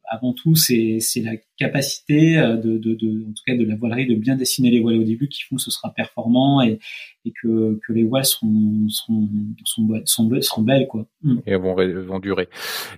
[0.10, 4.06] avant tout, c'est la capacité euh, de, de, de, en tout cas de la voilerie
[4.06, 6.80] de bien dessiner les voiles au début qui font que ce sera performant et,
[7.26, 9.30] et que, que les voiles seront, seront,
[9.66, 11.06] seront, seront, belles quoi.
[11.22, 11.38] Mm.
[11.46, 12.50] Et vont, vont durer.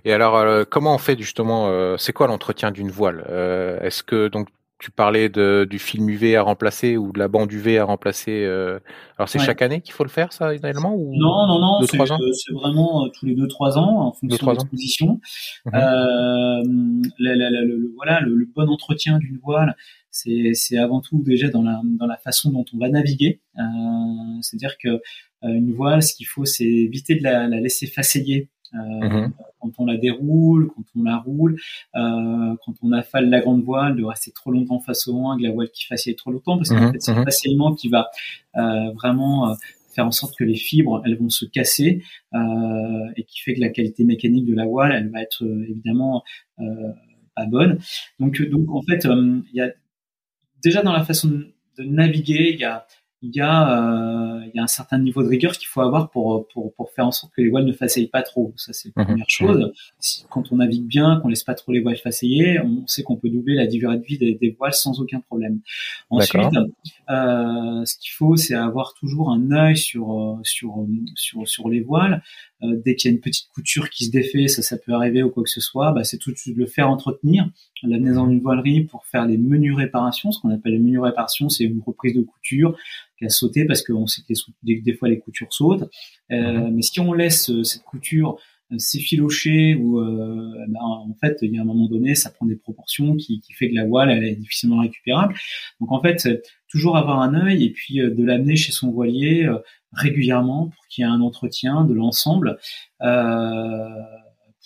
[0.04, 3.24] Et alors, euh, comment on fait justement euh, C'est quoi l'entretien d'une voile?
[3.82, 7.50] Est-ce que donc tu parlais de, du film UV à remplacer ou de la bande
[7.50, 8.44] UV à remplacer.
[8.44, 8.78] Euh...
[9.16, 11.96] Alors c'est chaque année qu'il faut le faire ça également ou Non non non, c'est
[12.52, 15.20] vraiment euh, tous les deux trois ans en fonction de l'exposition.
[15.64, 15.74] Mhm.
[15.74, 16.62] Euh,
[17.18, 19.76] le, voilà le, bon entretien d'une voile,
[20.10, 23.40] c'est avant tout déjà dans la dans la façon dont on va naviguer.
[23.58, 23.62] Euh,
[24.42, 25.00] C'est-à-dire que euh,
[25.48, 29.32] une voile, ce qu'il faut, c'est éviter de la, la laisser faceiller euh, mhm.
[29.60, 31.56] Quand on la déroule, quand on la roule,
[31.94, 35.50] euh, quand on affale la grande voile, de rester trop longtemps face au vent la
[35.50, 36.92] voile qui facile trop longtemps, parce qu'en mhm.
[36.92, 37.24] fait c'est mhm.
[37.24, 38.08] facilement qui va
[38.56, 39.54] euh, vraiment
[39.96, 42.02] faire en sorte que les fibres elles vont se casser
[42.34, 42.38] euh,
[43.16, 46.22] et qui fait que la qualité mécanique de la voile elle va être évidemment
[46.60, 46.92] euh,
[47.34, 47.78] pas bonne.
[48.20, 49.72] Donc donc en fait il y a
[50.62, 52.86] déjà dans la façon de naviguer il y a
[53.26, 56.10] il y a, euh, il y a un certain niveau de rigueur qu'il faut avoir
[56.10, 58.52] pour, pour, pour faire en sorte que les voiles ne faceillent pas trop.
[58.56, 59.08] Ça, c'est la mhm.
[59.08, 59.72] première chose.
[60.30, 63.28] quand on navigue bien, qu'on laisse pas trop les voiles faceiller, on sait qu'on peut
[63.28, 65.60] doubler la durée de vie des, des voiles sans aucun problème.
[66.10, 66.40] Ensuite,
[67.10, 72.22] euh, ce qu'il faut, c'est avoir toujours un œil sur, sur, sur, sur les voiles.
[72.62, 75.22] Euh, dès qu'il y a une petite couture qui se défait, ça, ça peut arriver
[75.22, 77.50] ou quoi que ce soit, bah, c'est tout de suite le faire entretenir,
[77.82, 80.32] l'amener dans une voilerie pour faire les menus réparations.
[80.32, 82.76] Ce qu'on appelle les menus réparations, c'est une reprise de couture
[83.18, 85.88] qui a sauté parce qu'on sait que des, des, fois les coutures sautent.
[86.30, 86.74] Euh, mhm.
[86.74, 88.38] Mais si on laisse euh, cette couture
[88.78, 93.14] s'effilocher ou ben, en fait il y a un moment donné ça prend des proportions
[93.14, 95.36] qui, qui fait que la voile elle est difficilement récupérable
[95.80, 96.28] donc en fait
[96.68, 99.48] toujours avoir un œil et puis de l'amener chez son voilier
[99.96, 102.58] régulièrement pour qu'il y ait un entretien de l'ensemble.
[103.02, 103.88] Euh,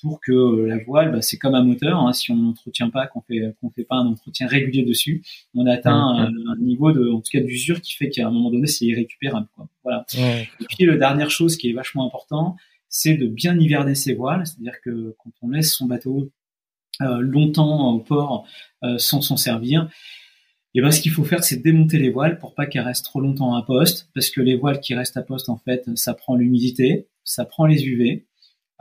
[0.00, 2.00] pour que la voile, bah, c'est comme un moteur.
[2.00, 5.22] Hein, si on n'entretient pas, qu'on fait qu'on fait pas un entretien régulier dessus,
[5.54, 8.66] on atteint un, niveau de, en tout cas, d'usure qui fait qu'à un moment donné,
[8.66, 9.48] c'est irrécupérable.
[9.54, 9.68] Quoi.
[9.84, 10.04] Voilà.
[10.16, 12.56] Et puis, la dernière chose qui est vachement important,
[12.88, 14.46] c'est de bien hiverner ses voiles.
[14.46, 16.30] C'est-à-dire que quand on laisse son bateau
[17.02, 18.46] euh, longtemps au port
[18.84, 19.88] euh, sans s'en servir,
[20.74, 23.20] et ben ce qu'il faut faire, c'est démonter les voiles pour pas qu'elles restent trop
[23.20, 26.36] longtemps à poste, parce que les voiles qui restent à poste, en fait, ça prend
[26.36, 28.26] l'humidité, ça prend les UV,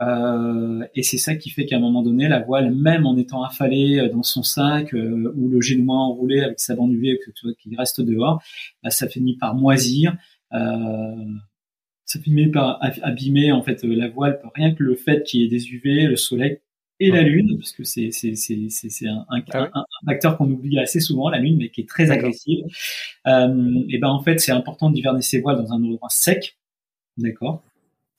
[0.02, 3.42] euh, et c'est ça qui fait qu'à un moment donné, la voile, même en étant
[3.42, 7.18] affalée euh, dans son sac euh, ou le moins enroulé avec sa bande UV
[7.58, 8.42] qui reste dehors,
[8.82, 10.16] bah, ça finit par moisir.
[10.52, 11.14] Euh,
[12.04, 15.48] ça finit par abîmer en fait la voile, rien que le fait qu'il y ait
[15.48, 16.58] des UV, le soleil
[16.98, 20.50] et la Lune, parce que c'est c'est c'est c'est un, un, ah un, facteur qu'on
[20.50, 22.64] oublie assez souvent, la Lune, mais qui est très agressive.
[23.26, 26.58] Euh, et ben en fait, c'est important d'hiverner ses voiles dans un endroit sec,
[27.16, 27.62] d'accord,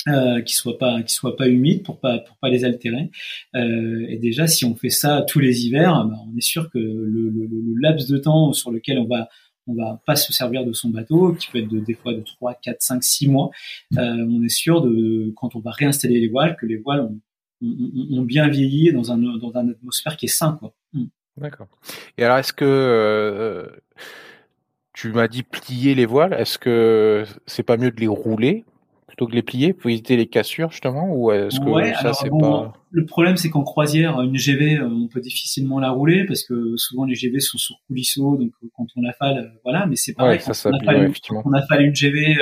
[0.07, 3.11] euh, qui soit pas qui soit pas humide pour pas pour pas les altérer.
[3.55, 6.79] Euh, et déjà, si on fait ça tous les hivers, ben, on est sûr que
[6.79, 9.29] le, le, le, laps de temps sur lequel on va
[9.67, 12.21] on va pas se servir de son bateau, qui peut être de, des fois de
[12.21, 13.51] 3, 4, 5, 6 mois.
[13.95, 17.19] Euh, on est sûr de, quand on va réinstaller les voiles, que les voiles ont
[17.61, 20.73] ont, bien vieilli dans un dans un atmosphère qui est sain quoi.
[20.93, 21.05] Mm.
[21.37, 21.67] D'accord.
[22.17, 23.67] Et alors est-ce que euh,
[24.93, 28.65] tu m'as dit plier les voiles, est-ce que c'est pas mieux de les rouler
[29.11, 32.73] plutôt que les plier pour éviter les cassures justement ou est-ce que ça c'est pas
[32.89, 36.75] le problème c'est qu'en croisière une GV euh, on peut difficilement la rouler parce que
[36.77, 40.13] souvent les GV sont sur coulisseau donc euh, quand on la fale voilà mais c'est
[40.13, 40.53] pareil quand,
[41.45, 42.37] on a fallu, une GV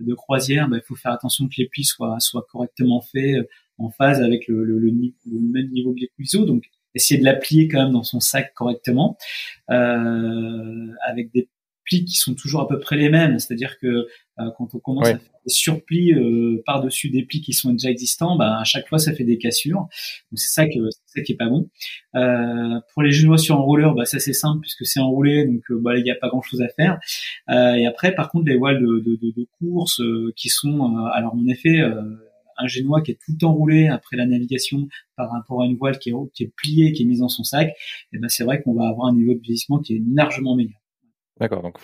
[0.00, 3.90] de croisière bah, il faut faire attention que les plis soient soient correctement faits en
[3.90, 6.44] phase avec le, le, le, même niveau de l'écouiseau.
[6.44, 9.16] Donc, essayer de la plier quand même dans son sac correctement,
[9.70, 11.48] euh, avec des
[11.84, 13.38] plis qui sont toujours à peu près les mêmes.
[13.38, 14.08] C'est-à-dire que euh,
[14.56, 18.36] quand on commence à faire des surplis euh, par-dessus des plis qui sont déjà existants,
[18.36, 19.80] bah, à chaque fois ça fait des cassures.
[20.30, 21.68] Donc c'est ça que c'est ça qui est pas bon.
[22.14, 25.78] Euh, pour les genoux sur enrouleur, bah ça c'est simple puisque c'est enroulé, donc euh,
[25.80, 26.98] bah il n'y a pas grand-chose à faire.
[27.48, 30.02] et après par contre les voiles de, de, de, de course
[30.36, 31.80] qui sont alors en effet
[32.58, 36.10] un génois qui est tout enroulé après la navigation par rapport à une voile qui
[36.10, 37.72] est, qui est pliée, qui est mise dans son sac, et
[38.14, 40.80] eh ben c'est vrai qu'on va avoir un niveau de vieillissement qui est largement meilleur.
[41.40, 41.78] D'accord, donc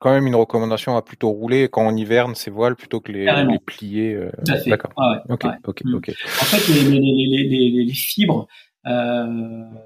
[0.00, 3.26] quand même une recommandation à plutôt rouler quand on hiverne ces voiles plutôt que les,
[3.26, 4.14] les plier.
[4.14, 4.30] Euh...
[4.66, 4.92] D'accord.
[4.96, 5.94] Ah ok, ok, mm.
[5.94, 6.08] ok.
[6.08, 8.48] En fait, les, les, les, les fibres
[8.86, 9.26] euh,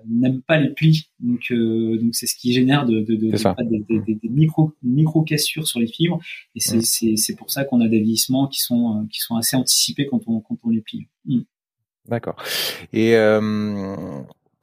[0.06, 4.04] n'aiment pas les plis, donc euh, donc c'est ce qui génère de, de, de, de
[4.04, 6.20] des, des, micro micro cassures sur les fibres,
[6.54, 7.16] et c'est mm.
[7.16, 10.20] c'est pour ça qu'on a des vieillissements qui sont euh, qui sont assez anticipés quand
[10.28, 11.08] on quand on les plie.
[11.24, 11.40] Mm.
[12.06, 12.36] D'accord.
[12.92, 13.16] Et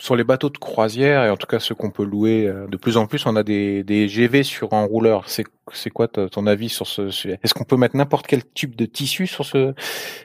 [0.01, 2.75] sur les bateaux de croisière, et en tout cas ceux qu'on peut louer euh, de
[2.75, 5.29] plus en plus, on a des, des GV sur un rouleur.
[5.29, 8.87] C'est, c'est quoi ton avis sur ce Est-ce qu'on peut mettre n'importe quel type de
[8.87, 9.75] tissu sur ce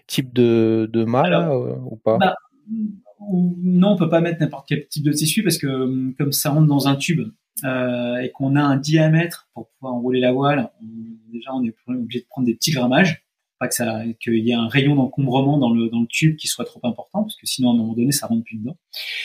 [0.07, 2.17] type de, de mât euh, ou pas?
[2.17, 2.37] bah,
[3.21, 6.51] Non, on peut pas mettre n'importe quel type de tissu parce que hum, comme ça
[6.51, 7.21] rentre dans un tube
[7.65, 10.71] euh, et qu'on a un diamètre pour pouvoir enrouler la voile,
[11.31, 13.26] déjà on est obligé de prendre des petits grammages
[13.59, 16.49] pas que ça qu'il y ait un rayon d'encombrement dans le dans le tube qui
[16.49, 18.77] soit trop important parce que sinon à un moment donné ça rentre plus dedans.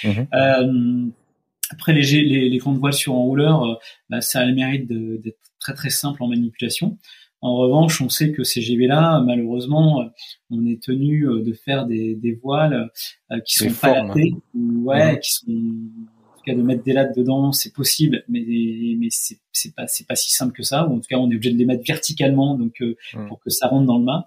[0.04, 0.28] Mhm.
[0.34, 1.10] Euh,
[1.70, 3.76] après les, les, les, grandes voiles sur enrouleur, euh,
[4.10, 6.98] bah, ça a le mérite d'être très très simple en manipulation.
[7.40, 10.06] En revanche, on sait que ces GV-là, malheureusement,
[10.52, 12.92] on est tenu euh, de faire des, des voiles
[13.46, 15.20] qui sont pas latées, ouais, mhm.
[15.20, 15.46] qui sont
[16.44, 18.44] cas de mettre des lattes dedans, c'est possible, mais
[18.98, 20.88] mais c'est c'est pas c'est pas si simple que ça.
[20.88, 23.28] Ou en tout cas, on est obligé de les mettre verticalement, donc euh, mmh.
[23.28, 24.26] pour que ça rentre dans le mât.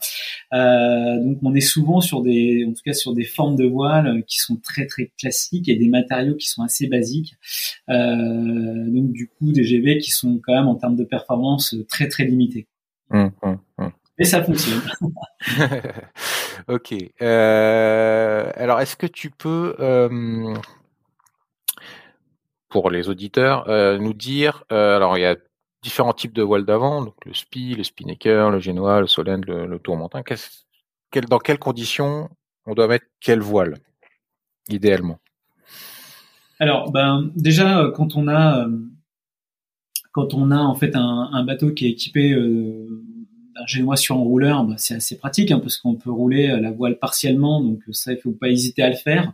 [0.53, 4.24] Euh, donc on est souvent sur des en tout cas sur des formes de voile
[4.27, 7.37] qui sont très très classiques et des matériaux qui sont assez basiques.
[7.88, 12.09] Euh, donc du coup, des GV qui sont quand même en termes de performance très
[12.09, 12.66] très limités.
[13.11, 14.81] Mmh, mmh, et ça fonctionne.
[16.68, 16.94] ok.
[17.22, 20.55] Euh, alors, est-ce que tu peux euh,
[22.74, 25.37] pour les auditeurs, euh, nous dire, euh, alors il y a
[25.80, 29.64] différents types de voiles d'avant, donc le SPI, le Spinnaker, le Génois, le Solène, le,
[29.66, 30.24] le Tourmentin.
[30.24, 32.30] Quel, dans quelles conditions
[32.66, 33.76] on doit mettre quelle voile,
[34.68, 35.20] idéalement?
[36.58, 38.66] Alors, ben déjà euh, quand on a
[40.10, 42.34] quand on a en fait un bateau qui est équipé
[43.57, 46.61] un génois sur un rouleur, bah, c'est assez pratique hein, parce qu'on peut rouler euh,
[46.61, 49.33] la voile partiellement, donc euh, ça il faut pas hésiter à le faire.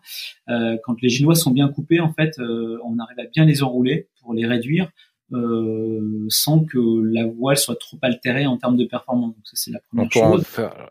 [0.48, 4.08] Euh, quand les génois sont bien coupés, en fait, on arrive à bien les enrouler
[4.22, 4.90] pour les réduire.
[6.28, 6.78] sans que
[7.12, 9.34] la voile soit trop altérée en termes de performance.
[9.34, 10.44] Donc ça c'est la première chose.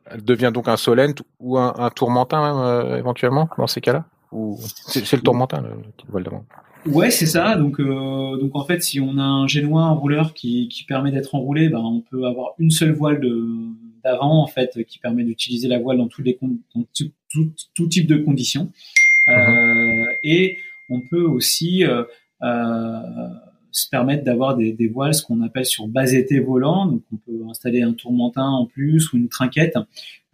[0.05, 4.05] elle devient donc un solent ou un, un tourmentin éventuellement dans ces cas-là?
[4.31, 5.69] Ou c'est le tourmentin la
[6.07, 6.45] voile d'avant
[6.85, 7.55] Ouais, c'est ça.
[7.55, 11.35] Donc, euh, donc en fait, si on a un génois enrouleur qui, qui permet d'être
[11.35, 13.21] enroulé, ben, on peut avoir une seule voile
[14.03, 18.07] d'avant en fait qui permet d'utiliser la voile dans tous les dans tout, tout, type
[18.07, 18.71] de conditions.
[19.27, 20.15] Euh, uh-huh.
[20.23, 20.57] et
[20.89, 22.03] on peut aussi euh,
[22.41, 22.99] euh,
[23.71, 26.85] se permettre d'avoir des, des, voiles, ce qu'on appelle sur bas été volant.
[26.85, 29.77] Donc, on peut installer un tourmentin en plus ou une trinquette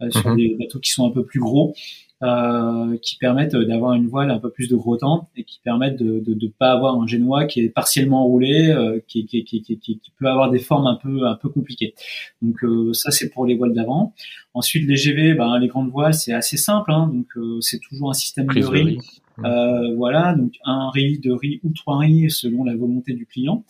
[0.02, 0.36] euh, sur uh-huh.
[0.36, 1.74] des bateaux qui sont un peu plus gros.
[2.22, 5.98] Euh, qui permettent d'avoir une voile un peu plus de gros temps et qui permettent
[5.98, 10.00] de ne pas avoir un génois qui est partiellement roulé, euh, qui, qui, qui, qui,
[10.18, 11.94] peut avoir des formes un peu un peu compliquées.
[12.40, 14.14] Donc euh, ça c'est pour les voiles d'avant.
[14.54, 17.26] Ensuite les GV, ben, les grandes voiles c'est assez simple, hein, donc
[17.60, 18.98] c'est toujours un système de riz.
[19.44, 23.64] Euh, voilà, donc un riz, deux riz ou trois riz selon la volonté du client.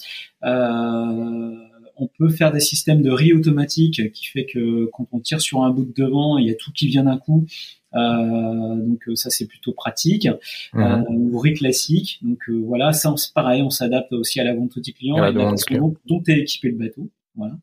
[0.44, 1.54] Euh,
[1.98, 5.62] on peut faire des systèmes de riz automatique qui fait que quand on tire sur
[5.62, 7.46] un bout de devant, il y a tout qui vient d'un coup
[7.94, 10.28] euh, donc ça c'est plutôt pratique.
[10.74, 10.82] Mhm.
[10.82, 12.18] Euh, ou riz classique.
[12.22, 15.94] Donc voilà, ça pareil, on s'adapte aussi à la vente du client et la façon
[16.06, 17.08] dont, est équipé le bateau.
[17.36, 17.54] Voilà.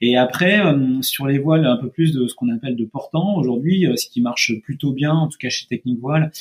[0.00, 0.60] Et après,
[1.02, 3.36] sur les voiles, un peu plus de ce qu'on appelle de portant.
[3.36, 6.32] Aujourd'hui, ce qui marche plutôt bien, en tout cas chez Technique Voile,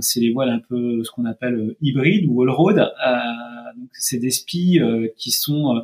[0.00, 2.92] c'est les voiles un peu ce qu'on appelle hybrides ou all-road.
[3.92, 4.80] c'est des spies
[5.16, 5.82] qui sont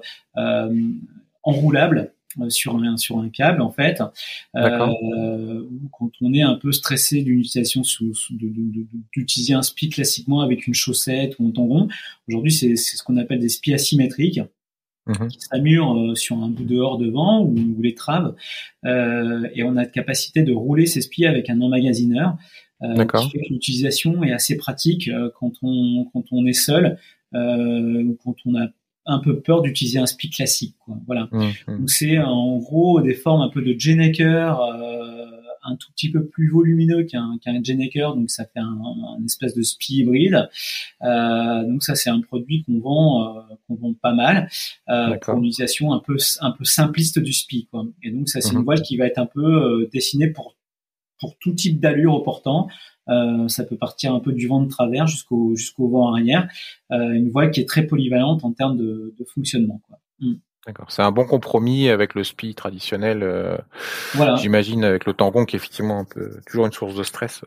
[1.43, 4.01] enroulables euh, sur un sur un câble en fait
[4.55, 8.13] euh, quand on est un peu stressé d'une utilisation sous,
[9.13, 11.89] d'utiliser un spi classiquement avec une chaussette ou un tangon
[12.29, 14.41] aujourd'hui c'est ce qu'on appelle des spies asymétriques
[15.11, 15.29] mhm.
[15.29, 18.35] qui s'amurent euh, sur un bout dehors devant ou, les traves
[18.85, 22.37] euh, et on a de capacité de rouler ces spies avec un emmagasineur
[22.83, 23.05] euh,
[23.51, 26.99] l'utilisation est assez pratique euh, quand on quand on est seul
[27.33, 28.69] ou quand on a
[29.07, 30.77] un peu peur d'utiliser un speed classique.
[30.85, 30.97] Quoi.
[31.07, 31.29] Voilà.
[31.33, 31.79] Mmh, mmh.
[31.79, 35.10] Donc c'est en gros des formes un peu de Genecker, euh,
[35.63, 39.63] un tout petit peu plus volumineux qu'un qu'un Genecker, donc ça fait un, espèce de
[39.63, 40.49] spi hybride.
[41.03, 44.49] Euh, donc ça c'est un produit qu'on vend euh, qu'on vend pas mal
[44.89, 47.67] euh, pour une utilisation un peu un peu simpliste du spi.
[47.71, 47.87] Quoi.
[48.03, 48.65] Et donc ça c'est une mmh.
[48.65, 50.57] voile qui va être un peu euh, dessinée pour
[51.21, 52.69] pour tout type d'allure au portant,
[53.09, 56.49] euh, ça peut partir un peu du vent de travers jusqu'au jusqu'au vent arrière.
[56.93, 59.81] Euh, une voile qui est très polyvalente en termes de, de fonctionnement.
[59.87, 59.99] Quoi.
[60.21, 60.35] Mm.
[60.71, 60.87] D'accord.
[60.89, 63.25] C'est un bon compromis avec le SPI traditionnel.
[63.25, 63.57] Euh,
[64.15, 64.37] voilà.
[64.37, 67.43] J'imagine avec le tangon qui est effectivement un peu toujours une source de stress.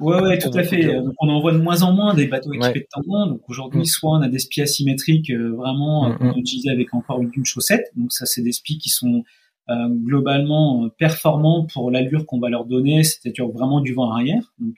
[0.00, 0.84] Ouais, ouais, tout à fait.
[0.84, 3.26] Donc, on en voit de moins en moins des bateaux équipés de tampons.
[3.26, 3.86] Donc aujourd'hui, mm.
[3.86, 6.38] soit on a des spies asymétriques vraiment mm, qu'on mm.
[6.38, 7.90] utilise avec encore une, chaussette.
[7.96, 9.24] Donc ça, c'est des spies qui sont
[9.68, 14.52] euh, globalement performants pour l'allure qu'on va leur donner, c'est-à-dire vraiment du vent arrière.
[14.60, 14.76] Donc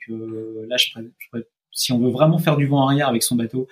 [0.67, 1.41] là, je, je,
[1.73, 3.67] si on veut vraiment faire du vent arrière avec son bateau,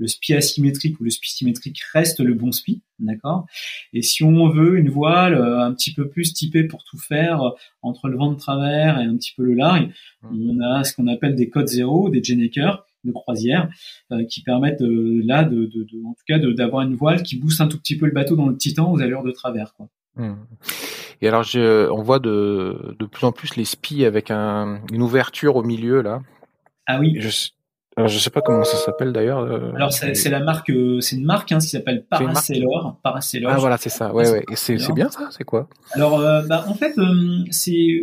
[0.00, 3.46] le spi asymétrique ou le spi symétrique reste le bon spi, d'accord?
[3.92, 7.42] Et si on veut une voile euh, un petit peu plus typée pour tout faire
[7.42, 7.50] euh,
[7.82, 9.90] entre le vent de travers et un petit peu le largue,
[10.22, 10.50] mmh.
[10.50, 13.68] on a ce qu'on appelle des codes zéro, des Genneker de croisière,
[14.10, 15.70] euh, qui permettent là, de,
[16.04, 18.48] en tout cas, d'avoir une voile qui booste un tout petit peu le bateau dans
[18.48, 19.88] le titan aux allures de travers, quoi.
[20.16, 20.34] Mmh.
[21.22, 25.62] Et alors, on voit de, de plus en plus les spies avec une ouverture au
[25.62, 26.22] milieu là.
[26.86, 27.20] Ah oui.
[28.00, 29.40] Alors, je sais pas comment ça s'appelle d'ailleurs.
[29.40, 32.98] Euh, Alors c'est la marque, euh, c'est une marque hein, qui s'appelle Paracelor.
[33.02, 33.52] Paracelor.
[33.52, 34.14] Ah voilà, c'est ça.
[34.14, 34.42] Ouais, ouais.
[34.50, 35.28] Et c'est bien ça?
[35.30, 35.68] C'est quoi?
[35.92, 36.94] Alors, euh, bah, en fait,
[37.50, 38.00] c'est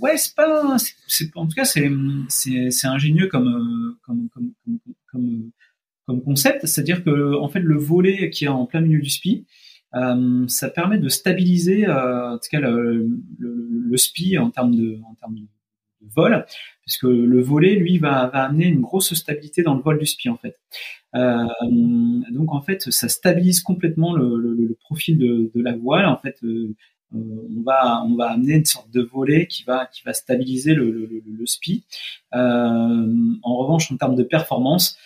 [0.00, 1.90] ouais, c'est pas, c'est en tout cas c'est
[2.28, 4.52] c'est ingénieux comme comme comme
[5.12, 5.50] comme,
[6.06, 9.46] comme concept, c'est-à-dire que en fait le volet qui est en plein milieu du spi,
[9.92, 13.06] ça permet de stabiliser en tout cas le,
[13.38, 15.46] le, le, spi en termes de en termes de
[16.02, 16.44] vol,
[16.82, 20.36] puisque le volet, lui, va, amener une grosse stabilité dans le vol du spi, en
[20.36, 20.58] fait.
[21.14, 21.46] Euh,
[22.30, 26.06] donc, en fait, ça stabilise complètement le, profil de, la voile.
[26.06, 26.74] En fait, euh,
[27.12, 30.90] on va on va amener une sorte de volet qui va qui va stabiliser le,
[30.90, 31.84] le, spi.
[32.34, 34.96] Euh, en revanche, en termes de performance,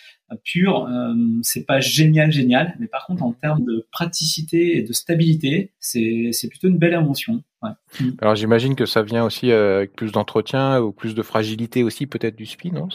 [0.43, 4.93] pure, euh, c'est pas génial, génial, mais par contre en termes de praticité et de
[4.93, 7.43] stabilité, c'est plutôt une belle invention.
[7.99, 8.09] Mm.
[8.21, 12.07] Alors j'imagine que ça vient aussi euh, avec plus d'entretien ou plus de fragilité aussi
[12.07, 12.89] peut-être du spi, non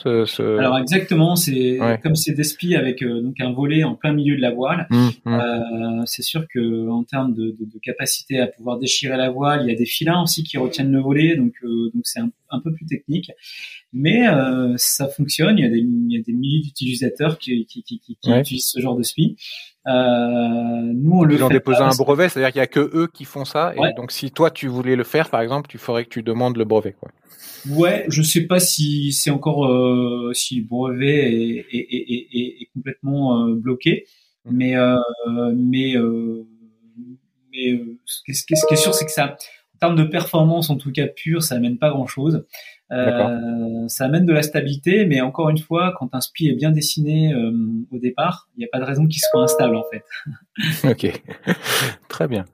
[0.59, 4.37] Alors exactement, c'est comme c'est des spi avec euh, donc un volet en plein milieu
[4.37, 4.87] de la voile.
[4.91, 5.35] Mm, mm.
[5.35, 9.63] Euh, c'est sûr que en termes de, de, de, capacité à pouvoir déchirer la voile,
[9.65, 12.61] il y a des filins aussi qui retiennent le volet, donc donc c'est un, un,
[12.61, 13.31] peu plus technique
[13.93, 15.59] mais euh, ça fonctionne.
[15.59, 18.67] Il y a des, il y a des milliers d'utilisateurs qui, qui, qui, qui utilisent
[18.67, 19.37] ce genre de SPI.
[19.87, 23.09] Euh, nous, on le Ils ont déposé un brevet, c'est-à-dire qu'il y a que eux
[23.13, 23.73] qui font ça.
[23.75, 26.57] Et donc, si toi tu voulais le faire, par exemple, tu ferais que tu demandes
[26.57, 27.11] le brevet, quoi.
[27.69, 32.69] Ouais, je sais pas si c'est encore euh, si le brevet est, est, est, est
[32.75, 34.07] complètement euh, bloqué,
[34.45, 34.57] mmh.
[34.57, 34.97] mais euh,
[35.55, 36.47] mais euh,
[37.53, 39.37] mais ce qui, ce qui est sûr, c'est que ça,
[39.75, 42.47] en termes de performance, en tout cas pure, ça amène pas grand-chose.
[42.93, 46.71] Euh, ça amène de la stabilité, mais encore une fois, quand un spi est bien
[46.71, 47.53] dessiné euh,
[47.93, 50.05] au départ, il n'y a pas de raison qu'il soit instable en fait.
[50.89, 51.23] ok,
[52.09, 52.45] très bien.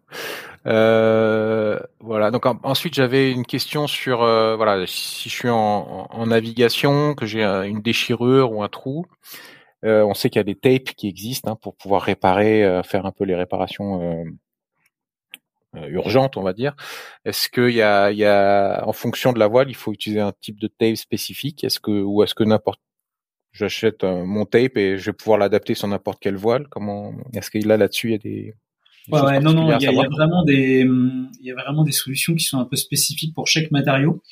[0.67, 2.31] Euh, voilà.
[2.31, 7.25] Donc ensuite, j'avais une question sur euh, voilà si je suis en, en navigation, que
[7.25, 9.07] j'ai une déchirure ou un trou.
[9.83, 13.13] on sait qu'il y a des tapes qui existent hein, pour pouvoir réparer, faire un
[13.13, 14.25] peu les réparations euh,
[15.89, 16.75] urgente, on va dire.
[17.25, 20.21] Est-ce qu'il y a, il y a, en fonction de la voile, il faut utiliser
[20.21, 21.65] un type de tape spécifique?
[21.65, 22.81] Est-ce que ou est-ce que n'importe
[23.53, 26.69] j'achète mon tape et je vais pouvoir l'adapter sur n'importe quelle voile?
[26.69, 28.55] Comment est-ce qu'il a là-dessus il y a des,
[29.11, 30.81] ouais, non non il y, a, vraiment des
[31.41, 34.23] il y a vraiment des solutions qui sont un peu spécifiques pour chaque matériau.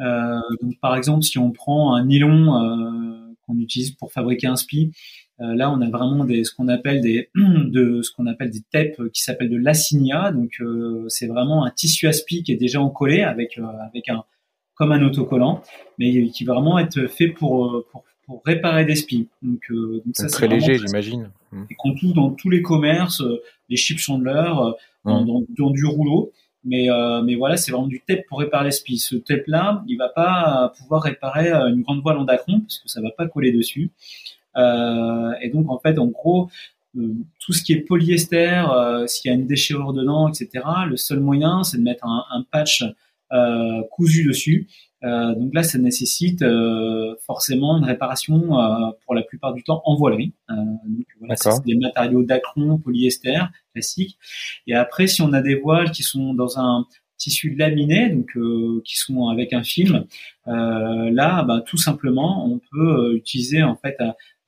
[0.00, 4.56] Euh, donc par exemple si on prend un nylon euh, qu'on utilise pour fabriquer un
[4.56, 4.92] spi,
[5.29, 8.62] euh, là, on a vraiment des, ce qu'on appelle des, de, ce qu'on appelle des
[8.70, 10.32] TEP qui s'appellent de l'assignat.
[10.32, 14.24] Donc, euh, c'est vraiment un tissu aspi qui est déjà encollé avec, euh, avec un,
[14.74, 15.62] comme un autocollant,
[15.98, 19.28] mais qui va vraiment être fait pour, pour, pour réparer des spis.
[19.42, 21.30] Donc, donc ça, c'est très léger, j'imagine.
[21.68, 23.22] Et qu'on trouve dans tous les commerces,
[23.68, 24.52] les chip chandler,
[25.04, 25.24] mmh.
[25.24, 26.32] dans, dans, du rouleau.
[26.64, 26.88] Mais,
[27.24, 28.98] mais voilà, c'est vraiment du tape pour réparer les spis.
[28.98, 33.00] Ce tape-là, il va pas pouvoir réparer une grande voile en dacron parce que ça
[33.00, 33.90] va pas coller dessus.
[34.56, 36.48] Euh, et donc en fait, en gros,
[36.96, 40.64] euh, tout ce qui est polyester, euh, s'il y a une déchirure dedans, etc.
[40.88, 42.84] Le seul moyen, c'est de mettre un, un patch
[43.92, 44.66] cousu dessus.
[45.02, 46.44] Donc là, ça nécessite
[47.24, 48.40] forcément une réparation
[49.04, 50.34] pour la plupart du temps en voilerie.
[50.48, 53.38] donc voilà, c'est des matériaux d'acron, polyester
[53.72, 54.18] classique.
[54.66, 56.86] Et après, si on a des voiles qui sont dans un
[57.18, 58.36] tissu laminé, donc
[58.82, 60.06] qui sont avec un film,
[60.46, 63.96] là, bah, tout simplement, on peut utiliser en fait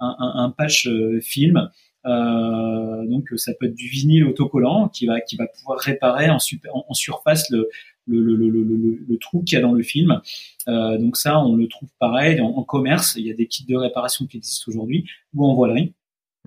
[0.03, 1.71] un, patch euh, film.
[2.05, 6.39] Euh, donc ça peut être du vinyle autocollant qui va qui va pouvoir réparer en,
[6.39, 7.69] en, surface le
[8.09, 10.21] le, le, le, le, trou qu'il y a dans le film.
[10.67, 13.15] Euh, donc ça, on le trouve pareil en, commerce.
[13.17, 15.95] Il y a des kits de réparation qui existent aujourd'hui ou en voilerie.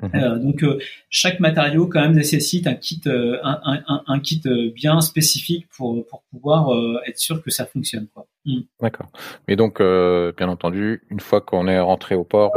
[0.01, 0.11] Mhm.
[0.15, 0.65] Euh, donc
[1.09, 4.43] chaque matériau quand même nécessite un kit, un, un, un, kit
[4.75, 6.77] bien spécifique pour pour pouvoir
[7.07, 8.07] être sûr que ça fonctionne.
[8.13, 8.27] Quoi.
[8.43, 8.63] Mm.
[8.81, 9.07] D'accord.
[9.47, 12.51] Mais donc bien entendu, une fois qu'on est rentré au port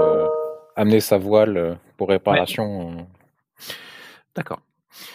[0.79, 2.93] amener sa voile euh, pour réparation.
[2.93, 3.03] Euh.
[4.35, 4.61] D'accord.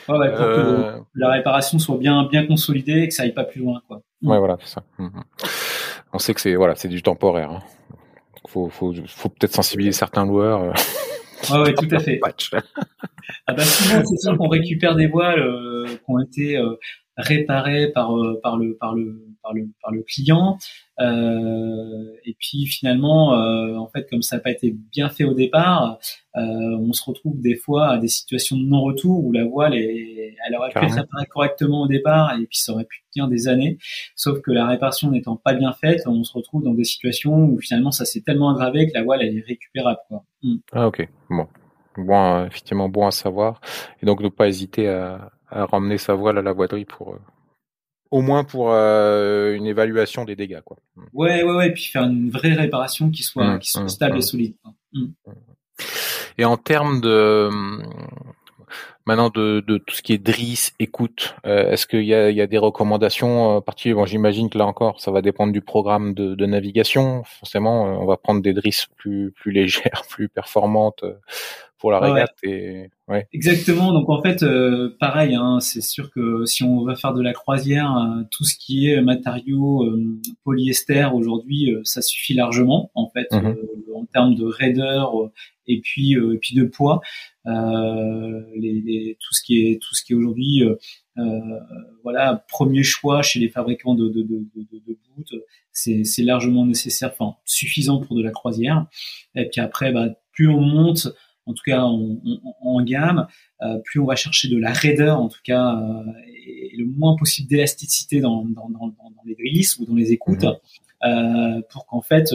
[0.07, 0.99] Ouais, pour que euh.
[1.16, 4.01] la réparation soit bien bien consolidée et que ça aille pas plus loin quoi.
[4.22, 4.84] Ouais voilà c'est ça.
[4.97, 5.24] Mhm.
[6.14, 7.51] On sait que c'est voilà c'est du temporaire.
[7.51, 7.64] Hein.
[8.47, 10.74] faut, faut, faut peut-être sensibiliser certains loueurs.
[11.51, 12.20] oui, tout à fait.
[13.47, 15.43] ah bah souvent, c'est ça qu'on récupère des voiles
[15.88, 16.61] qui ont été
[17.18, 20.58] réparés par par le par le par le par le client.
[21.00, 25.34] Euh, et puis finalement euh, en fait comme ça n'a pas été bien fait au
[25.34, 25.98] départ
[26.36, 30.36] euh, on se retrouve des fois à des situations de non-retour où la voile est
[30.48, 33.48] elle aurait pu être réparée correctement au départ et puis ça aurait pu tenir des
[33.48, 33.78] années.
[34.16, 37.60] Sauf que la réparation n'étant pas bien faite on se retrouve dans des situations où
[37.60, 40.24] finalement ça s'est tellement aggravé que la voile elle est récupérable quoi.
[40.44, 40.56] Mm.
[40.74, 41.08] Ah ok.
[41.30, 41.48] Bon.
[41.98, 43.62] Bon effectivement bon à savoir.
[44.02, 47.18] Et donc ne pas hésiter à, à ramener sa voile à la voilerie pour
[48.14, 50.78] au moins pour euh, une évaluation des dégâts, quoi.
[50.95, 51.01] Mm.
[51.14, 53.89] Ouais, ouais, ouais, et puis faire une vraie réparation qui soit, mmh, qui soit mmh,
[53.89, 54.22] stable et mmh.
[54.22, 54.53] solide.
[56.38, 57.49] Et en termes de
[59.06, 62.36] maintenant de, de, tout ce qui est DRIS, écoute, euh, est-ce qu'il y a, il
[62.36, 63.97] y a des recommandations euh, particulières?
[63.97, 67.24] Bon, J'imagine que là encore, ça va dépendre du programme de, de navigation.
[67.26, 71.04] Forcément, on va prendre des DRIS plus plus légères, plus performantes
[71.84, 72.34] pour la régate.
[72.43, 73.28] Et, ouais.
[73.34, 73.91] Exactement.
[73.91, 77.34] Donc en fait, euh, pareil, hein, c'est sûr que si on va faire de la
[77.34, 80.01] croisière, euh, tout ce qui est matériaux euh,
[80.45, 83.58] polyester aujourd'hui, ça suffit largement en fait mhm.
[83.93, 85.14] en termes de raideur
[85.68, 87.01] et puis et puis de poids.
[87.45, 90.64] Les, les, tout ce qui est tout ce qui est aujourd'hui
[92.04, 94.98] voilà premier choix chez les fabricants de, de, de, de, de
[95.74, 98.86] c'est largement nécessaire, enfin suffisant pour de la croisière.
[99.36, 101.08] Et puis après, bah, plus on monte
[101.46, 103.28] en tout cas en, gamme,
[103.62, 107.18] euh, plus on va chercher de la raideur, en tout cas, euh, et, le moins
[107.18, 108.94] possible d'élasticité dans, dans,
[109.26, 110.56] les grilles ou dans les écoutes, mhm.
[111.04, 112.34] Euh, pour qu'en fait,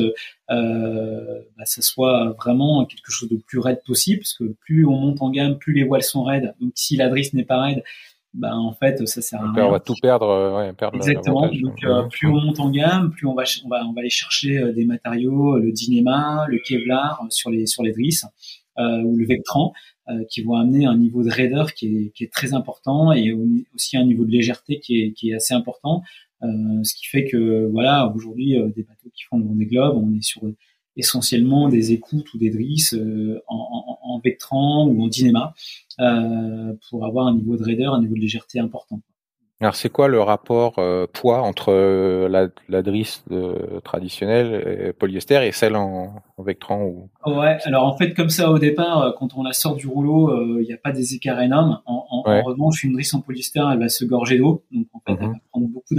[0.51, 4.97] euh, bah, ça soit vraiment quelque chose de plus raide possible, parce que plus on
[4.97, 6.55] monte en gamme, plus les voiles sont raides.
[6.61, 7.83] Donc si la drisse n'est pas raide,
[8.35, 9.67] bah en fait ça sert à rien.
[9.67, 11.49] On va tout perdre, ouais, perdre Exactement.
[11.49, 14.73] Donc plus on monte en gamme, plus on va on va on va aller chercher
[14.75, 18.27] des matériaux, le Dynéma, le Kevlar sur les sur les drisses.
[18.79, 19.73] Euh, ou le Vectran,
[20.09, 23.33] euh, qui vont amener un niveau de raideur qui est, qui est, très important et
[23.75, 26.05] aussi un niveau de légèreté qui est, qui est assez important.
[26.43, 30.15] Euh, ce qui fait que voilà, aujourd'hui, des bateaux qui font le Vendée Globe, on
[30.15, 30.43] est sur
[30.97, 32.95] essentiellement des écoutes ou des drisses
[33.47, 35.55] en, en, en, Vectran ou en Dynéma
[35.97, 39.01] pour avoir un niveau de raideur, un niveau de légèreté important.
[39.61, 45.45] Alors c'est quoi le rapport euh, poids entre euh, la, la drisse euh, traditionnelle polyester
[45.45, 47.11] et celle en, en Vectran ou...
[47.27, 50.65] Ouais, alors en fait comme ça au départ, quand on la sort du rouleau, il
[50.65, 51.81] n'y a pas des écarts énormes.
[51.87, 55.19] En, en, revanche, une drisse en polyester, elle va se gorger d'eau, donc en fait
[55.21, 55.33] elle mhm.
[55.33, 55.95] va prendre beaucoup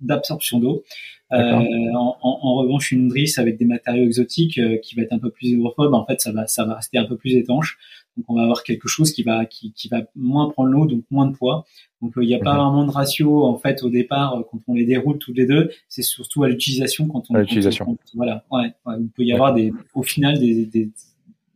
[0.00, 0.82] d'absorption d'eau.
[1.30, 5.48] En, en, revanche, une drisse avec des matériaux exotiques qui va être un peu plus
[5.48, 7.78] hydrophobe, en fait ça va ça va rester un peu plus étanche.
[8.16, 11.04] Donc on va avoir quelque chose qui va qui, qui va moins prendre l'eau, donc
[11.10, 11.64] moins de poids.
[12.00, 12.60] Donc euh, il n'y a pas mhm.
[12.60, 15.70] vraiment de ratio en fait au départ euh, quand on les déroule tous les deux.
[15.88, 17.34] C'est surtout à l'utilisation quand on.
[17.34, 17.98] À l'utilisation.
[18.14, 18.44] Voilà.
[18.50, 20.90] Ouais, Il peut y avoir des au final des, des,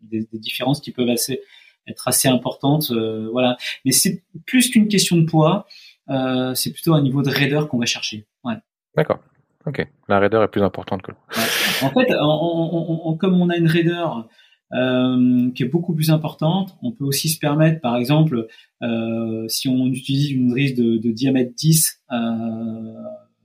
[0.02, 1.40] des, des différences qui peuvent assez,
[1.86, 2.90] être assez importantes.
[2.90, 3.56] Euh, voilà.
[3.84, 5.66] Mais c'est plus qu'une question de poids.
[6.10, 8.26] Euh, c'est plutôt un niveau de raideur qu'on va chercher.
[8.44, 8.54] Ouais.
[8.96, 9.18] D'accord.
[9.66, 9.86] Ok.
[10.08, 11.12] La raideur est plus importante que.
[11.12, 11.46] Ouais.
[11.82, 14.26] En fait, en, comme on a une raideur
[14.72, 16.76] euh, qui est beaucoup plus importante.
[16.82, 18.48] On peut aussi se permettre, par exemple,
[18.82, 22.16] euh, si on utilise une drisse de, de diamètre 10 euh,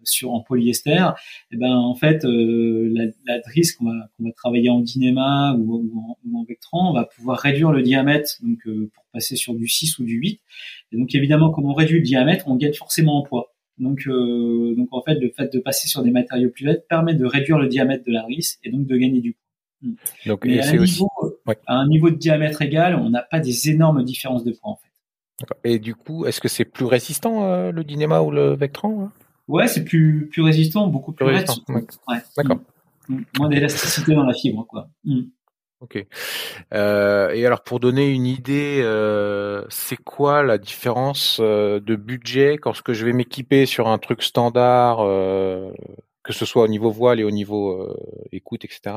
[0.03, 4.25] sur en polyester, et eh ben en fait euh, la, la, drisse qu'on va, qu'on
[4.25, 8.33] va travailler en dynéma ou, en, ou, en, Vectran, on va pouvoir réduire le diamètre
[8.43, 10.41] donc euh, pour passer sur du 6 ou du 8.
[10.91, 13.53] Et donc évidemment, comme on réduit le diamètre, on gagne forcément en poids.
[13.79, 17.15] Donc, euh, donc en fait, le fait de passer sur des matériaux plus laids permet
[17.15, 19.42] de réduire le diamètre de la drisse et donc de gagner du poids.
[19.83, 19.93] Mm.
[20.25, 21.09] Donc, à, un niveau,
[21.67, 24.77] à un niveau de diamètre égal, on n'a pas des énormes différences de poids en
[24.77, 24.89] fait.
[25.63, 29.11] Et du coup, est-ce que c'est plus résistant euh, le Dynéma ou le Vectran hein?
[29.49, 31.61] Ouais, c'est plus plus résistant, beaucoup plus, résistant.
[31.67, 31.83] Ouais.
[32.37, 32.59] D'accord.
[33.09, 33.15] Mm.
[33.15, 33.25] Mm.
[33.37, 34.89] Moins d'élasticité dans la fibre, quoi.
[35.81, 36.05] Ok.
[36.73, 42.57] Euh, et alors pour donner une idée, euh, c'est quoi la différence euh, de budget
[42.57, 45.73] quand ce que je vais m'équiper sur un truc standard, euh,
[46.23, 47.93] que ce soit au niveau voile et au niveau
[48.31, 48.93] écoute, etc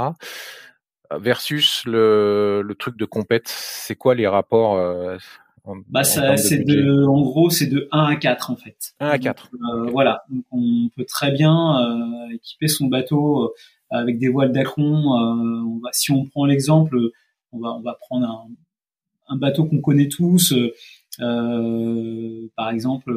[1.13, 5.17] versus le, le truc de compète, c'est quoi les rapports euh,
[5.67, 8.95] en, bah ça, c'est de, en gros, c'est de 1 à 4 en fait.
[9.01, 9.51] 1 à 4.
[9.53, 13.49] Euh, Voilà, donc on peut très bien euh, équiper son bateau euh,
[13.91, 14.85] avec des voiles d'acron.
[14.85, 16.97] on va, si on prend l'exemple,
[17.53, 18.47] on va, on va prendre un,
[19.29, 20.55] un bateau qu'on connaît tous.
[21.19, 23.13] Par exemple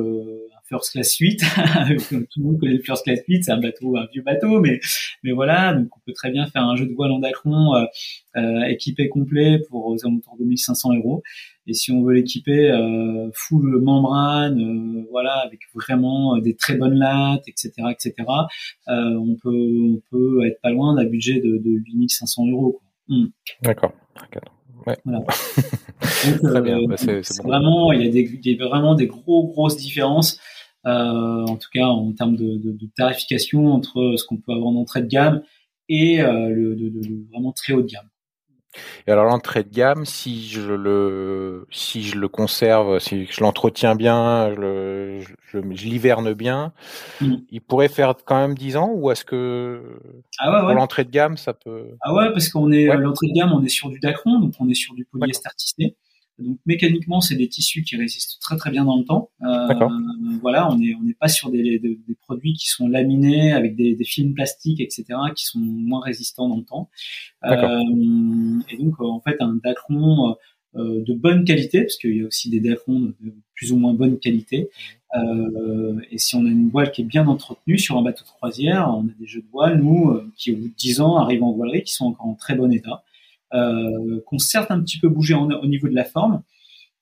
[0.70, 1.42] First Class Suite,
[2.10, 4.60] comme tout le monde connaît le First Class Suite, c'est un bateau, un vieux bateau,
[4.60, 4.80] mais
[5.24, 7.86] mais voilà, donc on peut très bien faire un jeu de voile en dacron euh,
[8.38, 11.24] euh, équipé complet pour aux alentours de 1500 euros.
[11.66, 16.98] Et si on veut l'équiper euh, full membrane, euh, voilà, avec vraiment des très bonnes
[16.98, 18.14] lattes, etc., etc.,
[18.88, 22.82] euh, on peut on peut être pas loin d'un budget de, de 8500 euros.
[23.08, 23.28] Hmm.
[24.22, 24.50] D'accord.
[24.88, 24.98] Ouais.
[25.06, 25.26] Voilà.
[26.44, 26.80] Très bien.
[26.88, 30.40] Bah, c'est, vraiment, il y, a des, il y a vraiment des gros grosses différences
[30.86, 34.68] euh, en tout cas en termes de, de, de, tarification entre ce qu'on peut avoir
[34.68, 35.44] en entrée de gamme
[35.90, 36.92] et euh, le, le,
[37.32, 38.09] vraiment très haut de gamme.
[39.08, 43.96] Et alors l'entrée de gamme, si je le si je le conserve, si je l'entretiens
[43.96, 45.20] bien, je, le,
[45.52, 46.74] je, l'hiverne bien,
[47.22, 47.36] mm.
[47.50, 49.82] il pourrait faire quand même 10 ans ou est-ce que
[50.40, 53.34] ah ouais, pour l'entrée de gamme ça peut Ah ouais parce qu'on est l'entrée de
[53.34, 55.96] gamme, on est sur du dacron, donc on est sur du polyester tissé.
[56.40, 59.30] Donc mécaniquement, c'est des tissus qui résistent très très bien dans le temps.
[59.44, 59.74] Euh,
[60.42, 63.96] voilà, on n'est on n'est pas sur des, des, produits qui sont laminés avec des,
[63.96, 66.90] des, films plastiques, etc., qui sont moins résistants dans le temps.
[67.46, 70.36] Euh, et donc en fait, un dacron
[70.76, 73.16] euh, de bonne qualité, parce qu'il y a aussi des dacrons de
[73.56, 74.70] plus ou moins bonne qualité.
[75.16, 78.30] Euh, et si on a une voile qui est bien entretenue sur un bateau de
[78.30, 81.18] croisière, on a des jeux de voile, nous, euh, qui au bout de 10 ans
[81.18, 83.04] arrivent en voilerie, qui sont encore en très bon état
[83.54, 86.44] euh, qu'on certes un petit peu bougé au niveau de la forme,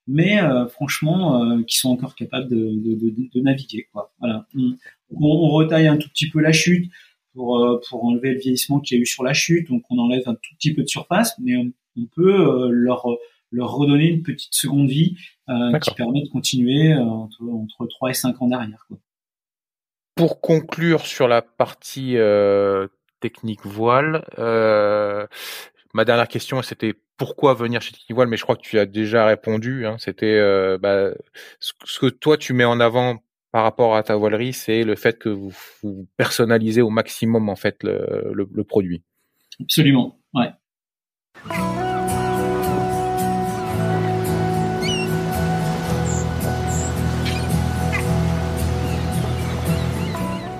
[0.07, 3.87] mais euh, franchement, euh, qui sont encore capables de, de, de, de naviguer.
[3.91, 4.13] Quoi.
[4.19, 4.45] Voilà.
[4.55, 4.75] On,
[5.11, 6.91] on, retaille un tout petit peu la chute
[7.33, 9.97] pour, euh, pour enlever le vieillissement qu'il y a eu sur la chute, donc on
[9.97, 13.05] enlève un tout petit peu de surface, mais on, on peut leur
[13.51, 15.17] leur redonner une petite seconde vie
[15.49, 18.85] euh, qui permet de continuer entre, entre 3 et 5 ans derrière.
[18.87, 18.97] Quoi.
[20.15, 22.87] Pour conclure sur la partie euh,
[23.19, 25.27] technique voile, euh,
[25.97, 28.85] Ma dernière question, c'était pourquoi venir chez Tiki Voile, mais je crois que tu as
[28.85, 29.87] déjà répondu.
[29.87, 29.95] Hein.
[29.97, 31.09] C'était euh, bah,
[31.59, 33.17] ce, que toi tu mets en avant
[33.51, 35.51] par rapport à ta voilerie, c'est le fait que vous,
[36.15, 39.01] personnalisez au maximum en fait le, le produit.
[39.59, 40.51] Absolument, ouais.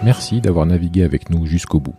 [0.04, 1.96] Merci d'avoir navigué avec nous jusqu'au bout.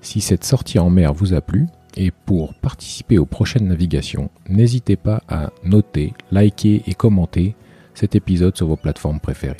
[0.00, 1.66] Si cette sortie en mer vous a plu,
[1.96, 7.54] et pour participer aux prochaines navigations, n'hésitez pas à noter, liker et commenter
[7.94, 9.56] cet épisode sur vos plateformes préférées.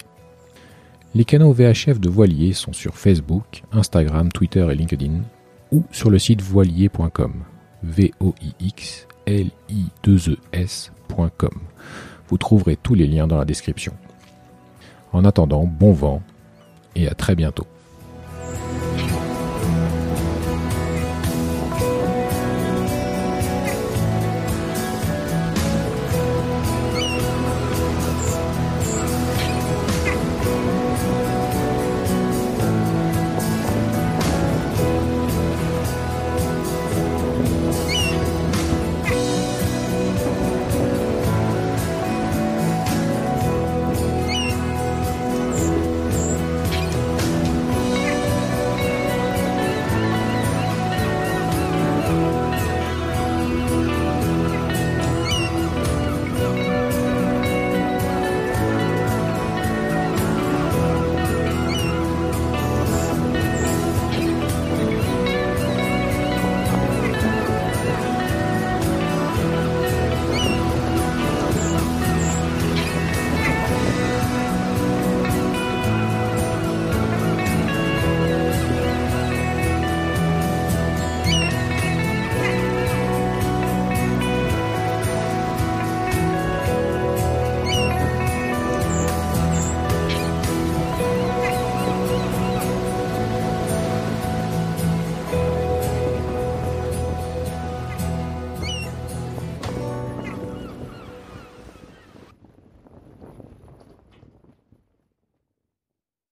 [1.15, 5.23] Les canaux VHF de Voilier sont sur Facebook, Instagram, Twitter et LinkedIn
[5.73, 7.33] ou sur le site voilier.com.
[7.83, 10.67] v o i x l i 2 e.
[12.29, 13.95] Vous trouverez tous les liens dans la description.
[15.13, 16.23] En attendant, bon vent
[16.95, 17.67] et à très bientôt.